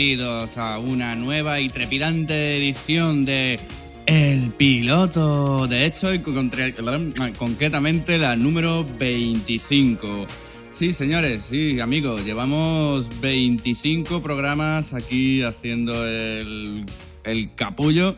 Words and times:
Bienvenidos 0.00 0.56
a 0.56 0.78
una 0.78 1.14
nueva 1.14 1.60
y 1.60 1.68
trepidante 1.68 2.56
edición 2.56 3.26
de 3.26 3.60
El 4.06 4.48
Piloto. 4.56 5.66
De 5.66 5.84
hecho, 5.84 6.14
y 6.14 6.20
concretamente 6.20 8.16
la 8.16 8.34
número 8.34 8.86
25. 8.98 10.26
Sí, 10.70 10.94
señores, 10.94 11.42
sí, 11.50 11.80
amigos, 11.80 12.24
llevamos 12.24 13.04
25 13.20 14.22
programas 14.22 14.94
aquí 14.94 15.42
haciendo 15.42 16.06
el, 16.06 16.86
el 17.24 17.54
capullo, 17.54 18.16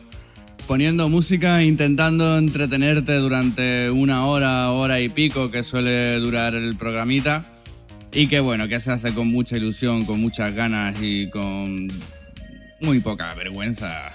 poniendo 0.65 1.09
música, 1.09 1.63
intentando 1.63 2.37
entretenerte 2.37 3.15
durante 3.15 3.91
una 3.91 4.25
hora, 4.25 4.71
hora 4.71 5.01
y 5.01 5.09
pico 5.09 5.51
que 5.51 5.63
suele 5.63 6.17
durar 6.19 6.55
el 6.55 6.77
programita. 6.77 7.52
Y 8.15 8.27
que 8.27 8.39
bueno, 8.39 8.67
que 8.67 8.79
se 8.79 8.91
hace 8.91 9.11
con 9.13 9.27
mucha 9.31 9.57
ilusión, 9.57 10.05
con 10.05 10.21
muchas 10.21 10.53
ganas 10.53 10.95
y 11.01 11.29
con 11.29 11.87
muy 12.79 12.99
poca 12.99 13.33
vergüenza. 13.33 14.11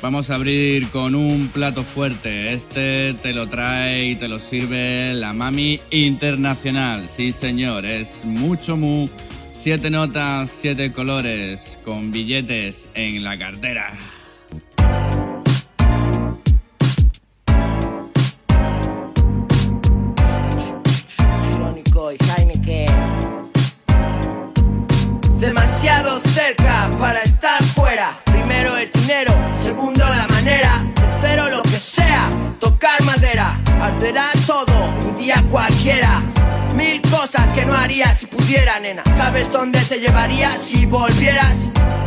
Vamos 0.00 0.30
a 0.30 0.36
abrir 0.36 0.88
con 0.88 1.14
un 1.14 1.48
plato 1.48 1.82
fuerte. 1.82 2.54
Este 2.54 3.14
te 3.20 3.34
lo 3.34 3.48
trae 3.48 4.06
y 4.06 4.14
te 4.14 4.28
lo 4.28 4.38
sirve 4.38 5.12
la 5.12 5.32
Mami 5.34 5.80
Internacional. 5.90 7.08
Sí, 7.08 7.32
señor, 7.32 7.84
es 7.84 8.24
mucho 8.24 8.76
mu. 8.76 9.08
Siete 9.52 9.90
notas, 9.90 10.48
siete 10.48 10.92
colores, 10.92 11.78
con 11.84 12.12
billetes 12.12 12.88
en 12.94 13.24
la 13.24 13.38
cartera. 13.38 13.92
Para 27.00 27.22
estar 27.22 27.64
fuera. 27.64 28.16
Primero 28.26 28.76
el 28.76 28.92
dinero, 28.92 29.32
segundo 29.60 30.04
la 30.04 30.28
manera. 30.28 30.84
Tercero 30.94 31.48
lo 31.48 31.62
que 31.62 31.70
sea, 31.70 32.28
tocar 32.60 33.02
madera. 33.04 33.58
Arderá 33.80 34.26
todo, 34.46 34.94
un 35.06 35.16
día 35.16 35.42
cualquiera. 35.50 36.22
Cosas 37.02 37.48
que 37.54 37.64
no 37.64 37.74
haría 37.74 38.14
si 38.14 38.26
pudiera, 38.26 38.78
nena. 38.80 39.02
¿Sabes 39.16 39.50
dónde 39.52 39.80
te 39.80 39.98
llevaría 39.98 40.56
si 40.58 40.86
volvieras? 40.86 41.54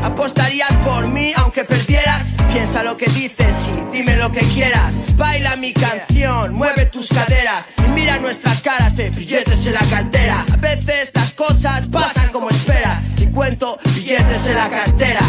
Apostarías 0.04 0.76
por 0.78 1.10
mí 1.10 1.34
aunque 1.36 1.64
perdieras. 1.64 2.34
Piensa 2.52 2.84
lo 2.84 2.98
que 2.98 3.06
dices 3.08 3.56
y 3.68 3.96
dime 3.96 4.16
lo 4.18 4.32
que 4.32 4.42
quieras. 4.42 4.94
Baila 5.16 5.56
mi 5.56 5.74
canción, 5.74 6.54
mueve 6.54 6.86
tus 6.88 7.08
caderas 7.10 7.66
y 7.86 7.90
mira 7.92 8.18
nuestras 8.20 8.62
caras 8.62 8.96
de 8.96 9.10
billetes 9.10 9.66
en 9.68 9.74
la 9.74 9.86
cartera. 9.90 10.46
A 10.52 10.58
veces 10.58 11.04
estas 11.04 11.32
cosas 11.34 11.88
pasan 11.88 12.30
como 12.30 12.50
esperas. 12.50 13.02
Y 13.18 13.28
cuento 13.28 13.80
billetes 13.96 14.48
en 14.48 14.56
la 14.56 14.70
cartera. 14.70 15.22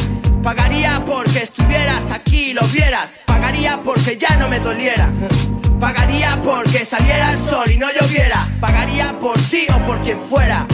Pagaría 0.44 1.02
porque 1.06 1.38
estuvieras 1.38 2.10
aquí 2.10 2.50
y 2.50 2.52
lo 2.52 2.60
vieras. 2.66 3.22
Pagaría 3.24 3.80
porque 3.82 4.18
ya 4.18 4.36
no 4.36 4.46
me 4.46 4.60
doliera. 4.60 5.10
Pagaría 5.80 6.38
porque 6.44 6.84
saliera 6.84 7.32
el 7.32 7.38
sol 7.38 7.70
y 7.70 7.78
no 7.78 7.86
lloviera. 7.90 8.46
Pagaría 8.60 9.18
por 9.18 9.38
ti 9.38 9.66
o 9.74 9.86
por 9.86 10.02
quien 10.02 10.20
fuera. 10.20 10.66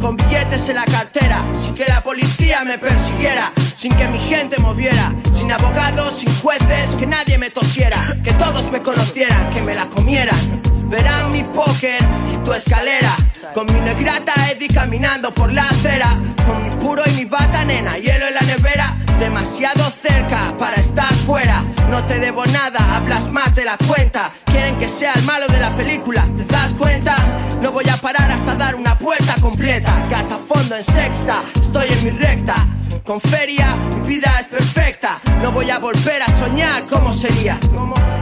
Con 0.00 0.16
billetes 0.16 0.68
en 0.68 0.76
la 0.76 0.84
cartera, 0.84 1.44
sin 1.60 1.74
que 1.74 1.86
la 1.86 2.04
policía 2.04 2.62
me 2.62 2.78
persiguiera, 2.78 3.52
sin 3.56 3.92
que 3.96 4.06
mi 4.06 4.20
gente 4.20 4.58
moviera, 4.60 5.12
sin 5.32 5.50
abogados, 5.50 6.18
sin 6.18 6.32
jueces, 6.36 6.94
que 6.96 7.06
nadie 7.06 7.36
me 7.36 7.50
tosiera, 7.50 7.98
que 8.22 8.32
todos 8.34 8.70
me 8.70 8.80
conocieran, 8.80 9.50
que 9.50 9.62
me 9.62 9.74
la 9.74 9.88
comieran. 9.88 10.62
Verán 10.88 11.30
mi 11.32 11.42
póker 11.42 11.98
y 12.32 12.36
tu 12.38 12.52
escalera, 12.52 13.16
con 13.52 13.66
mi 13.66 13.80
negrata 13.80 14.32
Eddie 14.50 14.68
caminando 14.68 15.34
por 15.34 15.52
la 15.52 15.62
acera, 15.62 16.10
con 16.46 16.62
mi 16.62 16.70
puro 16.76 17.02
y 17.06 17.12
mi 17.12 17.24
bata 17.24 17.64
nena, 17.64 17.98
hielo 17.98 18.28
en 18.28 18.34
la 18.34 18.40
nevera, 18.42 18.96
demasiado 19.18 19.82
cerca 19.90 20.56
para 20.56 20.76
estar 20.76 21.12
fuera. 21.12 21.64
No 21.90 22.04
te 22.04 22.20
debo 22.20 22.46
nada, 22.46 22.78
hablas 22.94 23.30
más 23.32 23.54
de 23.56 23.64
la 23.64 23.76
cuenta. 23.88 24.30
Quieren 24.44 24.78
que 24.78 24.88
sea 24.88 25.12
el 25.14 25.22
malo 25.24 25.48
de 25.48 25.58
la 25.58 25.74
película, 25.74 26.24
¿te 26.36 26.44
das 26.44 26.72
cuenta? 26.72 27.16
No 27.60 27.72
voy 27.72 27.88
a 27.88 27.96
parar 27.96 28.30
hasta 28.30 28.35
dar 28.56 28.74
una 28.74 28.94
vuelta 28.94 29.34
completa. 29.40 30.06
Casa 30.08 30.38
fondo 30.38 30.76
en 30.76 30.84
sexta, 30.84 31.42
estoy 31.60 31.86
en 31.90 32.04
mi 32.04 32.10
recta. 32.10 32.66
Con 33.04 33.20
feria, 33.20 33.76
mi 33.94 34.08
vida 34.08 34.32
es 34.40 34.46
perfecta. 34.46 35.20
No 35.42 35.52
voy 35.52 35.70
a 35.70 35.78
volver 35.78 36.22
a 36.22 36.38
soñar 36.38 36.86
cómo 36.86 37.12
sería. 37.12 37.58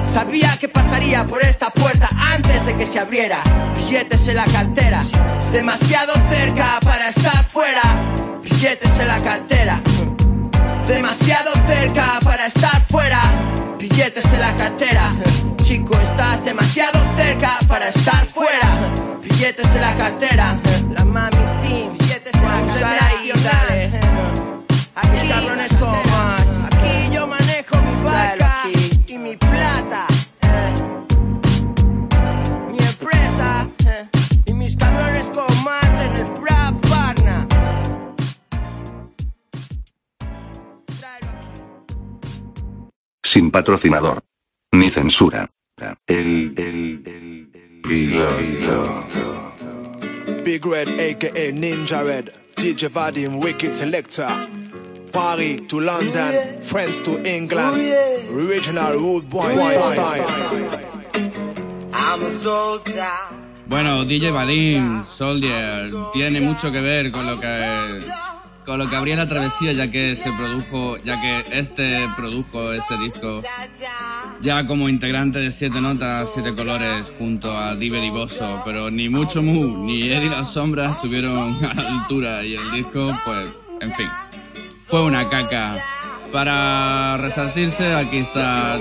Sabía 0.04 0.56
que 0.58 0.68
pasaría 0.68 1.24
por 1.24 1.42
esta 1.42 1.70
puerta 1.70 2.08
antes 2.32 2.66
de 2.66 2.76
que 2.76 2.86
se 2.86 2.98
abriera. 2.98 3.42
Billetes 3.76 4.28
en 4.28 4.36
la 4.36 4.44
cartera, 4.44 5.02
demasiado 5.52 6.12
cerca 6.28 6.78
para 6.84 7.08
estar 7.08 7.44
fuera. 7.44 7.82
Billetes 8.42 8.98
en 8.98 9.08
la 9.08 9.18
cartera. 9.18 9.80
Demasiado 10.86 11.52
cerca 11.66 12.20
para 12.22 12.46
estar 12.46 12.80
fuera. 12.82 13.20
Billetes 13.84 14.24
en 14.32 14.40
la 14.40 14.56
cartera. 14.56 15.12
Chico, 15.62 15.92
estás 16.00 16.42
demasiado 16.42 16.98
cerca 17.16 17.58
para 17.68 17.90
estar 17.90 18.24
fuera. 18.24 18.94
Billetes 19.20 19.74
en 19.74 19.82
la 19.82 19.94
cartera. 19.94 20.58
La 20.90 21.04
mami 21.04 21.36
team. 21.60 21.92
Billetes 21.92 22.32
en 22.32 22.44
la 22.44 22.64
cartera. 22.64 23.06
Ahí, 23.08 23.30
dale. 23.44 24.00
Aquí 24.94 25.28
cabrones 25.28 25.76
como 25.76 26.03
sin 43.34 43.50
patrocinador, 43.50 44.22
ni 44.70 44.90
censura. 44.90 45.50
El, 46.06 46.54
el, 46.56 47.02
el, 47.04 47.50
el 47.52 47.80
piloto. 47.82 49.08
Big 50.44 50.64
Red, 50.64 50.88
aka 51.00 51.50
Ninja 51.52 52.04
Red, 52.04 52.30
DJ 52.56 52.90
Vadim, 52.90 53.40
Wicked 53.42 53.74
Selector. 53.74 54.28
Paris 55.10 55.66
to 55.66 55.80
London, 55.80 56.62
friends 56.62 57.00
to 57.02 57.20
England, 57.24 57.76
original 58.30 58.94
rude 58.94 59.28
boy 59.28 59.52
style. 59.56 60.24
I'm 61.92 62.22
a 62.22 62.30
soldier. 62.40 63.10
Bueno, 63.66 64.04
DJ 64.04 64.30
Vadim, 64.30 65.04
Soldier, 65.06 65.88
tiene 66.12 66.40
mucho 66.40 66.70
que 66.70 66.80
ver 66.80 67.10
con 67.10 67.26
lo 67.26 67.40
que 67.40 67.48
con 68.64 68.78
lo 68.78 68.88
que 68.88 68.96
habría 68.96 69.16
la 69.16 69.26
travesía, 69.26 69.72
ya 69.72 69.90
que 69.90 70.16
se 70.16 70.30
produjo, 70.32 70.96
ya 70.98 71.20
que 71.20 71.58
este 71.58 72.08
produjo 72.16 72.72
este 72.72 72.98
disco 72.98 73.42
ya 74.40 74.66
como 74.66 74.88
integrante 74.88 75.38
de 75.38 75.52
Siete 75.52 75.80
Notas, 75.80 76.30
Siete 76.32 76.54
Colores 76.54 77.12
junto 77.18 77.56
a 77.56 77.74
Diver 77.74 78.02
y 78.02 78.10
Bosso, 78.10 78.62
pero 78.64 78.90
ni 78.90 79.08
mucho 79.08 79.42
Mu 79.42 79.84
ni 79.84 80.10
Eddie 80.10 80.30
Las 80.30 80.52
Sombras 80.52 80.96
estuvieron 80.96 81.54
a 81.64 81.74
la 81.74 82.00
altura 82.00 82.44
y 82.44 82.54
el 82.54 82.70
disco, 82.72 83.14
pues, 83.24 83.52
en 83.80 83.92
fin, 83.92 84.08
fue 84.86 85.02
una 85.02 85.28
caca. 85.28 85.93
Para 86.34 87.16
resarcirse, 87.18 87.94
aquí 87.94 88.18
está 88.18 88.76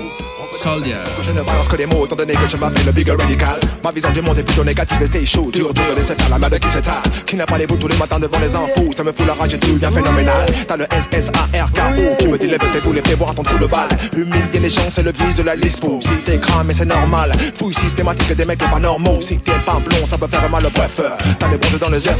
Soldier. 0.60 0.96
Je 1.22 1.32
ne 1.32 1.42
balance 1.42 1.68
que 1.68 1.76
des 1.76 1.86
mots, 1.86 2.04
étant 2.04 2.16
donné 2.16 2.32
que 2.32 2.48
je 2.48 2.56
m'appelle 2.56 2.84
le 2.84 2.90
bigger 2.90 3.12
radical. 3.12 3.60
Ma 3.84 3.92
vision 3.92 4.10
du 4.10 4.22
monde 4.22 4.38
est 4.38 4.42
plutôt 4.42 4.64
négative 4.64 5.00
et 5.02 5.06
c'est 5.06 5.24
chaud. 5.24 5.50
Dur, 5.52 5.72
dur 5.72 5.84
laisser 5.96 6.14
faire 6.16 6.30
la 6.30 6.38
merde 6.38 6.58
qui 6.58 6.68
s'étale. 6.68 7.02
Qui 7.24 7.36
n'a 7.36 7.46
pas 7.46 7.56
les 7.56 7.66
bouts 7.66 7.76
tous 7.76 7.86
les 7.86 7.96
matins 7.96 8.18
devant 8.18 8.38
les 8.40 8.56
infos? 8.56 8.90
Ça 8.96 9.04
me 9.04 9.12
fout 9.12 9.26
la 9.26 9.34
rage 9.34 9.54
et 9.54 9.58
tout 9.58 9.74
bien 9.74 9.90
phénoménal. 9.92 10.46
T'as 10.66 10.76
le 10.76 10.86
SSARKO 10.90 12.16
qui 12.18 12.26
me 12.26 12.38
dit 12.38 12.46
lève 12.48 12.58
tes 12.58 12.80
boules 12.80 12.98
et 12.98 13.08
fais 13.08 13.14
boire 13.14 13.34
ton 13.34 13.44
trou 13.44 13.58
de 13.58 13.66
balle. 13.66 13.88
Humilier 14.16 14.60
les 14.60 14.70
gens, 14.70 14.88
c'est 14.88 15.04
le 15.04 15.12
vice 15.12 15.36
de 15.36 15.42
la 15.42 15.54
lispo. 15.54 16.00
Si 16.02 16.16
t'es 16.24 16.38
cramé, 16.38 16.74
c'est 16.74 16.86
normal. 16.86 17.32
Fouille 17.56 17.74
systématique 17.74 18.34
des 18.34 18.44
mecs 18.44 18.58
pas 18.58 18.80
normaux. 18.80 19.20
Si 19.22 19.38
t'es 19.38 19.52
pas 19.64 19.78
blond, 19.84 20.04
ça 20.06 20.18
peut 20.18 20.28
faire 20.28 20.50
mal 20.50 20.66
au 20.66 20.70
bref. 20.70 21.00
T'as 21.38 21.48
des 21.48 21.58
bronzes 21.58 21.78
dans 21.78 21.90
les 21.90 22.08
œufs. 22.08 22.16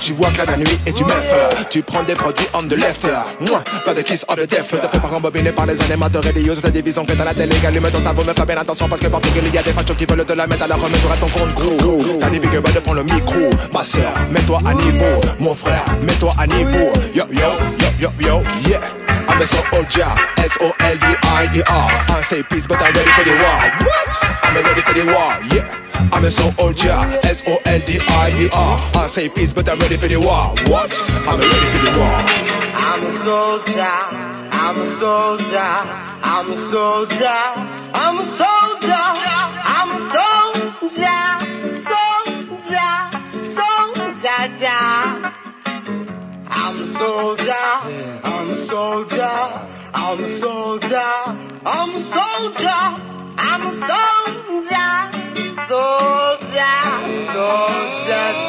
J'y 0.00 0.12
vois 0.12 0.28
que 0.30 0.46
la 0.46 0.56
nuit 0.56 0.78
et 0.86 0.92
tu 0.92 1.02
meuf. 1.04 1.66
Tu 1.70 1.82
prends 1.82 2.02
des 2.02 2.14
produits 2.14 2.46
on 2.54 2.62
the 2.62 2.78
left. 2.78 3.06
Mouah, 3.40 3.64
pas 3.84 3.94
de 3.94 4.02
kiss 4.02 4.24
on 4.28 4.34
the 4.34 4.46
death. 4.46 4.75
Te 4.80 4.88
fais 4.88 5.00
pas 5.00 5.08
rembobiner 5.08 5.52
par 5.52 5.66
les 5.66 5.80
animateurs 5.82 6.22
religieux. 6.22 6.54
C'est 6.54 6.70
division 6.70 7.04
que 7.04 7.12
dans 7.12 7.24
la 7.24 7.34
télé. 7.34 7.54
Allume 7.66 7.90
ton 7.90 8.00
cerveau, 8.00 8.22
mais 8.26 8.34
fais 8.34 8.46
bien 8.46 8.56
attention 8.58 8.88
parce 8.88 9.00
que 9.00 9.08
partout 9.08 9.30
qu'il 9.30 9.52
y 9.52 9.58
a 9.58 9.62
des 9.62 9.72
fachos 9.72 9.94
qui 9.94 10.06
veulent 10.06 10.24
te 10.24 10.32
la 10.32 10.46
mettre 10.46 10.68
la 10.68 10.76
remise. 10.76 11.04
à 11.12 11.16
ton 11.16 11.28
compte 11.28 11.54
gros. 11.54 12.18
T'as 12.20 12.30
des 12.30 12.38
big 12.38 12.50
de 12.50 12.80
prendre 12.80 12.98
le 12.98 13.04
micro. 13.04 13.50
Ma 13.72 13.84
soeur, 13.84 14.12
mets-toi 14.30 14.58
à 14.64 14.74
niveau. 14.74 15.20
Mon 15.40 15.54
frère, 15.54 15.84
mets-toi 16.02 16.32
à 16.38 16.46
niveau. 16.46 16.92
Yo, 17.14 17.24
yo, 17.30 17.50
yo, 17.80 17.88
yo, 18.00 18.10
yo, 18.20 18.42
yeah. 18.68 18.80
I'm 19.28 19.42
a 19.42 19.44
soldier, 19.44 20.06
S-O-L-D-I-E-R. 20.38 21.90
I 22.08 22.22
say 22.22 22.42
peace, 22.44 22.66
but 22.66 22.78
I'm 22.80 22.92
ready 22.94 23.10
for 23.10 23.24
the 23.24 23.34
war. 23.42 23.58
What? 23.84 24.14
I'm 24.42 24.64
ready 24.64 24.80
for 24.80 24.94
the 24.94 25.04
war, 25.04 25.34
yeah. 25.52 26.12
I'm 26.12 26.24
a 26.24 26.30
soldier, 26.30 26.98
S-O-L-D-I-E-R. 27.24 28.80
I 28.94 29.06
say 29.08 29.28
peace, 29.28 29.52
but 29.52 29.68
I'm 29.68 29.78
ready 29.78 29.96
for 29.96 30.08
the 30.08 30.16
war. 30.16 30.54
What? 30.70 30.94
I'm 31.26 31.38
ready 31.40 31.66
for 31.72 31.84
the 31.84 31.98
war. 31.98 32.16
I'm 32.78 33.04
a 33.04 33.24
soldier, 33.24 34.35
I'm 34.68 34.80
a 34.80 34.86
soldier, 34.98 35.58
I'm 35.58 36.50
a 36.50 36.56
soldier, 36.72 37.40
I'm 37.94 38.18
a 38.18 38.26
soldier, 38.26 39.06
I'm 39.74 39.90
a 39.92 40.00
soldier, 40.16 41.22
soldier, 41.86 42.94
soldier. 43.44 44.82
I'm 46.48 46.76
a 46.80 46.86
soldier, 46.98 47.66
I'm 48.24 48.50
a 48.50 48.56
soldier, 48.66 49.38
I'm 49.94 50.18
a 50.18 50.26
soldier, 50.40 51.12
I'm 51.64 51.90
a 51.90 52.00
soldier, 52.16 52.82
I'm 53.38 53.62
a 53.62 53.72
soldier, 53.86 54.90
soldier, 55.68 56.74
soldier. 57.32 58.45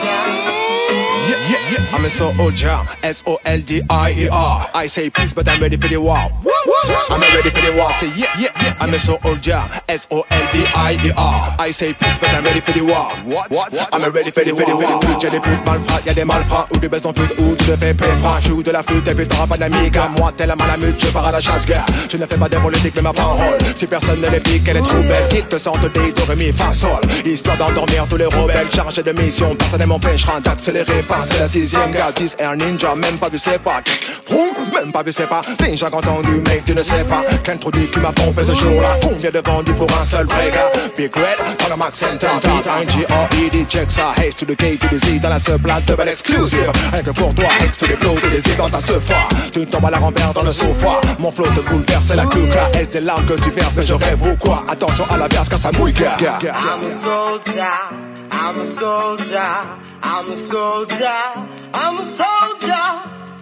Yeah. 1.69 1.83
I'm 1.91 2.05
a 2.05 2.09
soldier, 2.09 2.79
S-O-L-D-I-E-R. 3.03 4.69
I 4.73 4.87
say 4.87 5.09
peace, 5.09 5.33
but 5.33 5.49
I'm 5.49 5.59
ready 5.59 5.75
for 5.75 5.89
the 5.89 5.97
war. 5.97 6.29
What? 6.41 7.11
I'm 7.11 7.19
ready 7.19 7.49
for 7.49 7.59
the 7.59 7.73
war. 7.77 7.91
Say 7.93 8.07
yeah, 8.15 8.31
yeah, 8.39 8.49
yeah. 8.61 8.75
I'm 8.79 8.93
a 8.93 8.99
soldier, 8.99 9.61
S-O-L-D-I-E-R. 9.89 11.55
I 11.59 11.71
say 11.71 11.93
peace, 11.93 12.17
but 12.19 12.29
I'm 12.29 12.45
ready 12.45 12.61
for 12.61 12.71
the 12.71 12.81
war. 12.81 13.11
What? 13.25 13.51
I'm 13.91 14.11
ready 14.13 14.31
for 14.31 14.43
the 14.43 14.53
war. 14.53 14.99
J'ai 15.19 15.29
des 15.29 15.39
putes 15.39 15.65
malfrats, 15.65 16.01
y'a 16.05 16.13
des 16.13 16.23
malfrats 16.23 16.67
ou 16.73 16.77
des 16.77 16.87
baisses 16.87 17.05
en 17.05 17.13
flûte 17.13 17.33
ou 17.39 17.55
tu 17.55 17.71
le 17.71 17.77
fais 17.77 17.93
péfra. 17.93 18.39
Joue 18.41 18.63
de 18.63 18.71
la 18.71 18.83
flûte 18.83 19.07
et 19.07 19.15
puis 19.15 19.27
t'auras 19.27 19.47
pas 19.47 19.57
d'amiga. 19.57 20.09
Moi, 20.17 20.31
tellement 20.37 20.65
la 20.65 20.77
mute, 20.77 20.95
je 20.99 21.07
pars 21.07 21.27
à 21.27 21.31
la 21.31 21.41
chasse, 21.41 21.65
gars. 21.65 21.85
Je 22.09 22.17
ne 22.17 22.25
fais 22.25 22.37
pas 22.37 22.47
des 22.47 22.57
politiques, 22.57 22.93
mais 22.95 23.01
ma 23.01 23.13
parole. 23.13 23.57
Si 23.75 23.87
personne 23.87 24.21
ne 24.21 24.29
les 24.29 24.39
pique, 24.39 24.67
elle 24.69 24.77
est 24.77 24.81
trop 24.81 25.01
belle. 25.01 25.27
Ils 25.33 25.43
te 25.43 25.57
sentent 25.57 25.91
des 25.91 26.35
mi, 26.35 26.53
fa, 26.53 26.73
sol. 26.73 27.01
Histoire 27.25 27.57
d'endormir 27.57 28.05
tous 28.09 28.17
les 28.17 28.25
rebelles. 28.25 28.67
Chargés 28.73 29.03
de 29.03 29.11
mission, 29.21 29.55
personne 29.55 29.81
ne 29.81 29.85
m'empêchera 29.87 30.39
d'accélérer. 30.39 31.01
Passer 31.07 31.39
la 31.39 31.47
sixième 31.57 31.92
gars, 31.92 32.12
10 32.15 32.36
et 32.39 32.44
un 32.44 32.56
ninja. 32.56 32.94
Même 32.95 33.18
pas 33.18 33.30
vu, 33.30 33.38
c'est 33.38 33.62
pas. 33.62 33.81
Même 34.74 34.92
pas 34.92 35.04
vu, 35.04 35.12
c'est 35.12 35.27
pas. 35.27 35.42
Ninja 35.62 35.88
entendu, 35.88 36.42
mec, 36.48 36.63
tu 36.65 36.75
ne 36.75 36.83
sais 36.83 37.04
pas. 37.04 37.24
Qu'introduit 37.44 37.88
qui 37.88 38.00
m'a 38.00 38.12
pompé 38.12 38.45
ce 38.45 38.54
jour-là? 38.54 38.98
Combien 39.01 39.31
de 39.31 39.42
vendus 39.45 39.74
pour 39.74 39.88
un 40.00 40.04
seul 40.04 40.25
vrai 40.27 40.51
gars? 40.51 40.71
Big 40.95 41.15
Red, 41.15 41.38
dans 41.59 41.69
le 41.75 41.77
Max. 41.77 42.00
P-I-N-G-R-E-D, 42.19 43.65
check 43.69 43.92
ça. 43.92 44.13
Haze 44.18 44.36
to 44.36 44.45
the 44.45 44.56
K 44.56 44.77
to 44.80 44.88
the 44.88 45.21
dans 45.21 45.30
la 45.30 45.39
seule 45.39 45.59
plate 45.59 45.86
de 45.86 45.95
belle 45.95 46.09
exclusive. 46.09 46.71
Rien 46.92 47.04
que 47.04 47.12
pour 47.12 47.33
toi, 47.33 47.45
X 47.65 47.77
to 47.77 47.88
the 47.88 48.00
blow 48.00 48.15
to 48.15 48.27
the 48.27 48.57
dans 48.57 48.69
ta 48.69 48.80
sefa. 48.80 49.27
Tu 49.51 49.65
tombes 49.65 49.86
à 49.86 49.92
la 49.92 49.98
rambert 49.98 50.33
dans 50.33 50.44
le 50.44 50.51
sofa. 50.51 51.01
Mon 51.19 51.31
flow 51.31 51.45
te 51.45 51.62
bouleverse, 51.69 52.06
c'est 52.07 52.15
la 52.15 52.25
coupe 52.25 52.54
là. 52.54 52.69
Est 52.80 52.94
des 52.94 53.01
larmes 53.01 53.25
que 53.25 53.33
tu 53.33 53.50
verses, 53.51 53.71
mais 53.75 53.86
je 53.86 53.94
rêve 53.94 54.21
ou 54.21 54.36
quoi? 54.36 54.63
Attention 54.69 55.06
à 55.09 55.18
la 55.18 55.27
verse 55.27 55.50
car 55.50 55.59
ça 55.59 55.71
mouille, 55.77 55.94
gars. 55.94 56.18
I'm 56.19 56.44
a 57.09 58.07
I'm 58.30 58.59
a 58.59 58.80
soldier, 58.80 59.38
I'm 60.03 60.31
a 60.31 60.38
soldier, 60.38 61.21
I'm 61.73 61.97
a 61.97 62.05
soldier, 62.19 62.88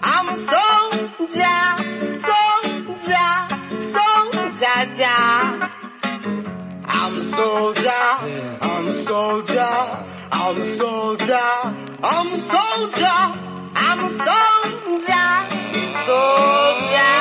I'm 0.04 0.30
a 0.30 0.36
soldier, 0.52 1.58
soldier, 2.12 3.30
soldier. 3.82 5.16
I'm 6.88 7.14
a 7.18 7.24
soldier, 7.36 7.92
I'm 8.62 8.88
a 8.88 8.94
soldier, 9.04 10.06
I'm 10.32 10.58
a 10.58 10.66
soldier, 10.78 11.52
I'm 12.04 12.28
a 12.28 12.38
soldier, 12.38 13.20
I'm 13.76 14.00
a 14.00 14.10
soldier, 14.10 15.28
soldier. 16.06 17.15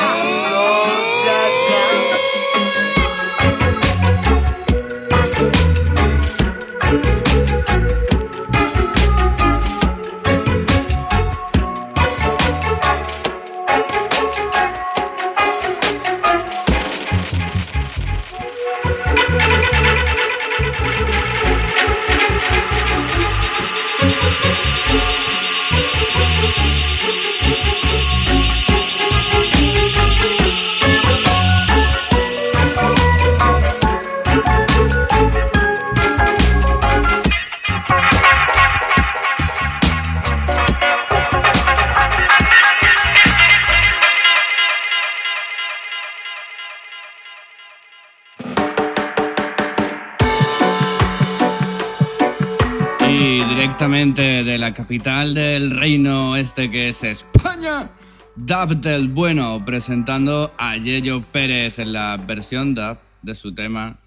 De 53.84 54.56
la 54.58 54.72
capital 54.72 55.34
del 55.34 55.78
reino 55.78 56.36
este 56.36 56.70
que 56.70 56.88
es 56.88 57.04
España, 57.04 57.90
Dub 58.34 58.76
del 58.76 59.08
Bueno, 59.08 59.62
presentando 59.62 60.54
a 60.56 60.78
Yello 60.78 61.20
Pérez 61.20 61.78
en 61.78 61.92
la 61.92 62.16
versión 62.16 62.74
dub 62.74 62.96
de 63.20 63.34
su 63.34 63.54
tema. 63.54 63.98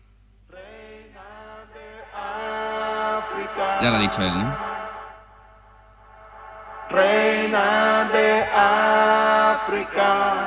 Ya 3.79 3.91
lo 3.91 3.97
ha 3.97 4.00
dicho 4.00 4.24
él, 4.24 4.33
¿no? 4.33 4.57
Reina 6.89 8.10
de 8.12 8.43
África. 8.55 10.47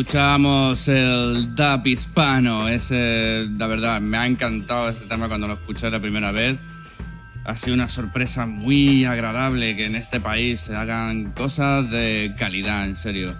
Escuchamos 0.00 0.88
el 0.88 1.54
dub 1.54 1.86
hispano. 1.86 2.68
Ese, 2.68 3.46
la 3.58 3.66
verdad, 3.66 4.00
me 4.00 4.16
ha 4.16 4.26
encantado 4.26 4.88
este 4.88 5.04
tema 5.04 5.28
cuando 5.28 5.46
lo 5.46 5.52
escuché 5.52 5.90
la 5.90 6.00
primera 6.00 6.32
vez. 6.32 6.56
Ha 7.44 7.54
sido 7.54 7.74
una 7.74 7.86
sorpresa 7.86 8.46
muy 8.46 9.04
agradable 9.04 9.76
que 9.76 9.84
en 9.84 9.96
este 9.96 10.18
país 10.18 10.60
se 10.60 10.74
hagan 10.74 11.32
cosas 11.32 11.90
de 11.90 12.32
calidad, 12.38 12.86
en 12.86 12.96
serio. 12.96 13.34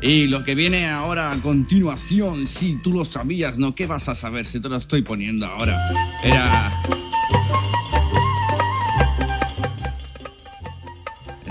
Y 0.00 0.26
lo 0.28 0.42
que 0.42 0.54
viene 0.54 0.88
ahora 0.88 1.32
a 1.32 1.36
continuación, 1.36 2.46
si 2.46 2.80
tú 2.80 2.94
lo 2.94 3.04
sabías, 3.04 3.58
¿no? 3.58 3.74
¿Qué 3.74 3.86
vas 3.86 4.08
a 4.08 4.14
saber 4.14 4.46
si 4.46 4.58
te 4.58 4.70
lo 4.70 4.76
estoy 4.76 5.02
poniendo 5.02 5.44
ahora? 5.44 5.78
Era... 6.24 6.72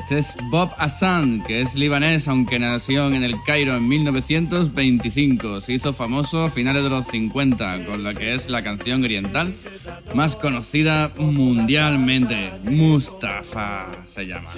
Este 0.05 0.19
es 0.19 0.35
Bob 0.51 0.69
Hassan, 0.77 1.41
que 1.47 1.61
es 1.61 1.73
libanés, 1.73 2.27
aunque 2.27 2.59
nació 2.59 3.07
en 3.07 3.23
el 3.23 3.41
Cairo 3.43 3.75
en 3.75 3.87
1925. 3.87 5.61
Se 5.61 5.73
hizo 5.73 5.93
famoso 5.93 6.43
a 6.43 6.51
finales 6.51 6.83
de 6.83 6.91
los 6.91 7.07
50 7.07 7.87
con 7.87 8.03
la 8.03 8.13
que 8.13 8.35
es 8.35 8.47
la 8.47 8.63
canción 8.63 9.03
oriental 9.03 9.55
más 10.13 10.35
conocida 10.35 11.11
mundialmente. 11.17 12.51
Mustafa 12.65 13.87
se 14.05 14.27
llama. 14.27 14.51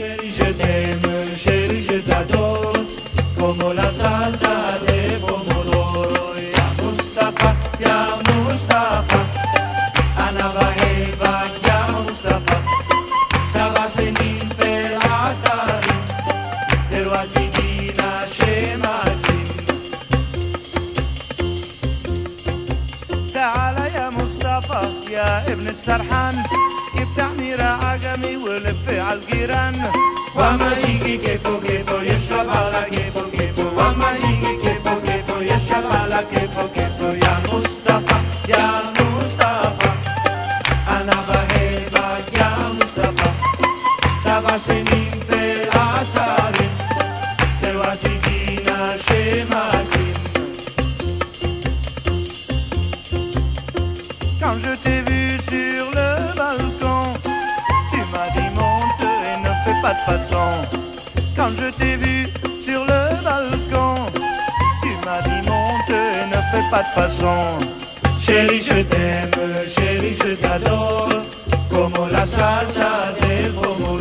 سرحان 25.88 26.44
يفتحني 26.96 27.56
راعة 27.56 27.86
عجمي 27.86 28.38
ولف 28.38 28.90
عالجيران 28.90 29.76
وما 30.36 30.72
يجي 30.84 31.18
كيفو 31.18 31.60
كيفو 31.60 31.98
يشرب 31.98 32.50
على 32.50 32.86
كيفو 32.92 33.17
Quand 61.48 61.54
je 61.64 61.70
t'ai 61.78 61.96
vu 61.96 62.28
sur 62.62 62.82
le 62.82 63.24
balcon, 63.24 63.96
tu 64.82 64.90
m'as 65.06 65.22
dit 65.22 65.48
monte 65.48 65.90
ne 65.90 66.36
fais 66.52 66.70
pas 66.70 66.84
de 66.84 66.88
façon. 66.88 67.38
Chérie, 68.20 68.60
je 68.60 68.82
t'aime, 68.82 69.32
chérie, 69.66 70.18
je 70.22 70.36
t'adore, 70.36 71.08
como 71.70 72.06
la 72.12 72.26
salsa 72.26 73.14
del. 73.22 73.97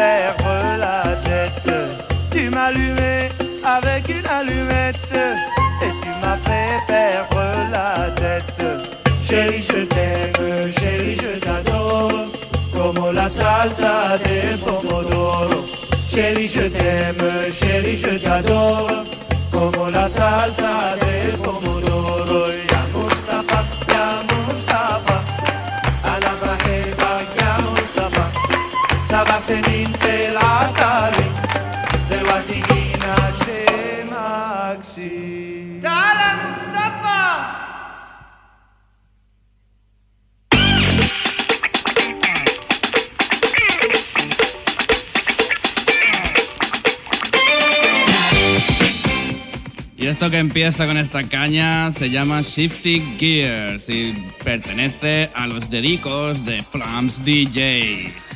Perdre 0.00 0.54
la 0.84 1.02
tête. 1.28 1.70
Tu 2.32 2.48
m'allumais 2.48 3.28
avec 3.76 4.02
une 4.08 4.26
allumette 4.38 5.12
et 5.86 5.92
tu 6.02 6.10
m'as 6.20 6.40
fait 6.46 6.76
perdre 6.86 7.42
la 7.76 7.90
tête. 8.20 8.62
Chérie, 9.28 9.64
je 9.70 9.80
t'aime, 9.92 10.72
chérie, 10.78 11.16
je 11.24 11.32
t'adore, 11.44 12.24
como 12.72 13.12
la 13.12 13.28
salsa 13.28 13.94
del 14.24 14.56
pomodoro. 14.64 15.58
Chérie, 16.12 16.48
je 16.56 16.64
t'aime, 16.76 17.24
chérie, 17.60 17.98
je 18.04 18.14
t'adore, 18.24 19.04
Esto 50.20 50.30
que 50.30 50.38
empieza 50.38 50.86
con 50.86 50.98
esta 50.98 51.24
caña 51.24 51.90
se 51.92 52.10
llama 52.10 52.42
Shifty 52.42 53.02
Gears 53.18 53.88
y 53.88 54.12
pertenece 54.44 55.30
a 55.32 55.46
los 55.46 55.70
dedicos 55.70 56.44
de 56.44 56.62
Plums 56.70 57.24
DJs. 57.24 58.29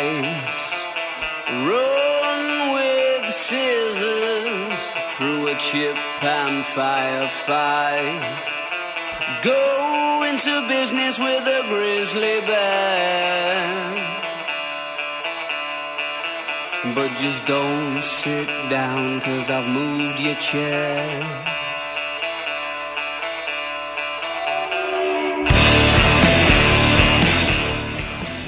eyes. 0.00 0.58
Run 1.68 2.42
with 2.76 3.34
scissors 3.34 4.80
through 5.14 5.48
a 5.48 5.56
chip 5.56 5.96
and 6.22 6.64
firefight. 6.64 8.46
Go 9.42 10.24
into 10.28 10.68
business 10.68 11.18
with 11.18 11.44
a 11.46 11.62
grizzly 11.68 12.40
bear. 12.40 14.06
But 16.94 17.14
just 17.14 17.44
don't 17.44 18.02
sit 18.02 18.48
down, 18.70 19.20
cause 19.20 19.50
I've 19.50 19.68
moved 19.68 20.18
your 20.18 20.36
chair. 20.36 21.59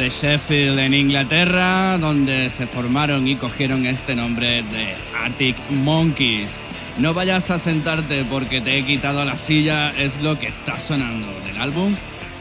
de 0.02 0.10
Sheffield 0.10 0.80
en 0.80 0.94
Inglaterra, 0.94 1.96
donde 1.96 2.50
se 2.50 2.66
formaron 2.66 3.28
y 3.28 3.36
cogieron 3.36 3.86
este 3.86 4.16
nombre 4.16 4.64
de 4.64 4.96
Arctic 5.16 5.56
Monkeys. 5.70 6.50
No 6.98 7.14
vayas 7.14 7.52
a 7.52 7.60
sentarte 7.60 8.24
porque 8.24 8.60
te 8.60 8.76
he 8.76 8.84
quitado 8.84 9.24
la 9.24 9.36
silla, 9.36 9.92
es 9.96 10.20
lo 10.20 10.36
que 10.40 10.48
está 10.48 10.80
sonando 10.80 11.28
del 11.46 11.56
álbum 11.56 11.94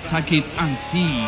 Suck 0.10 0.32
It 0.32 0.46
and 0.58 0.76
See. 0.76 1.22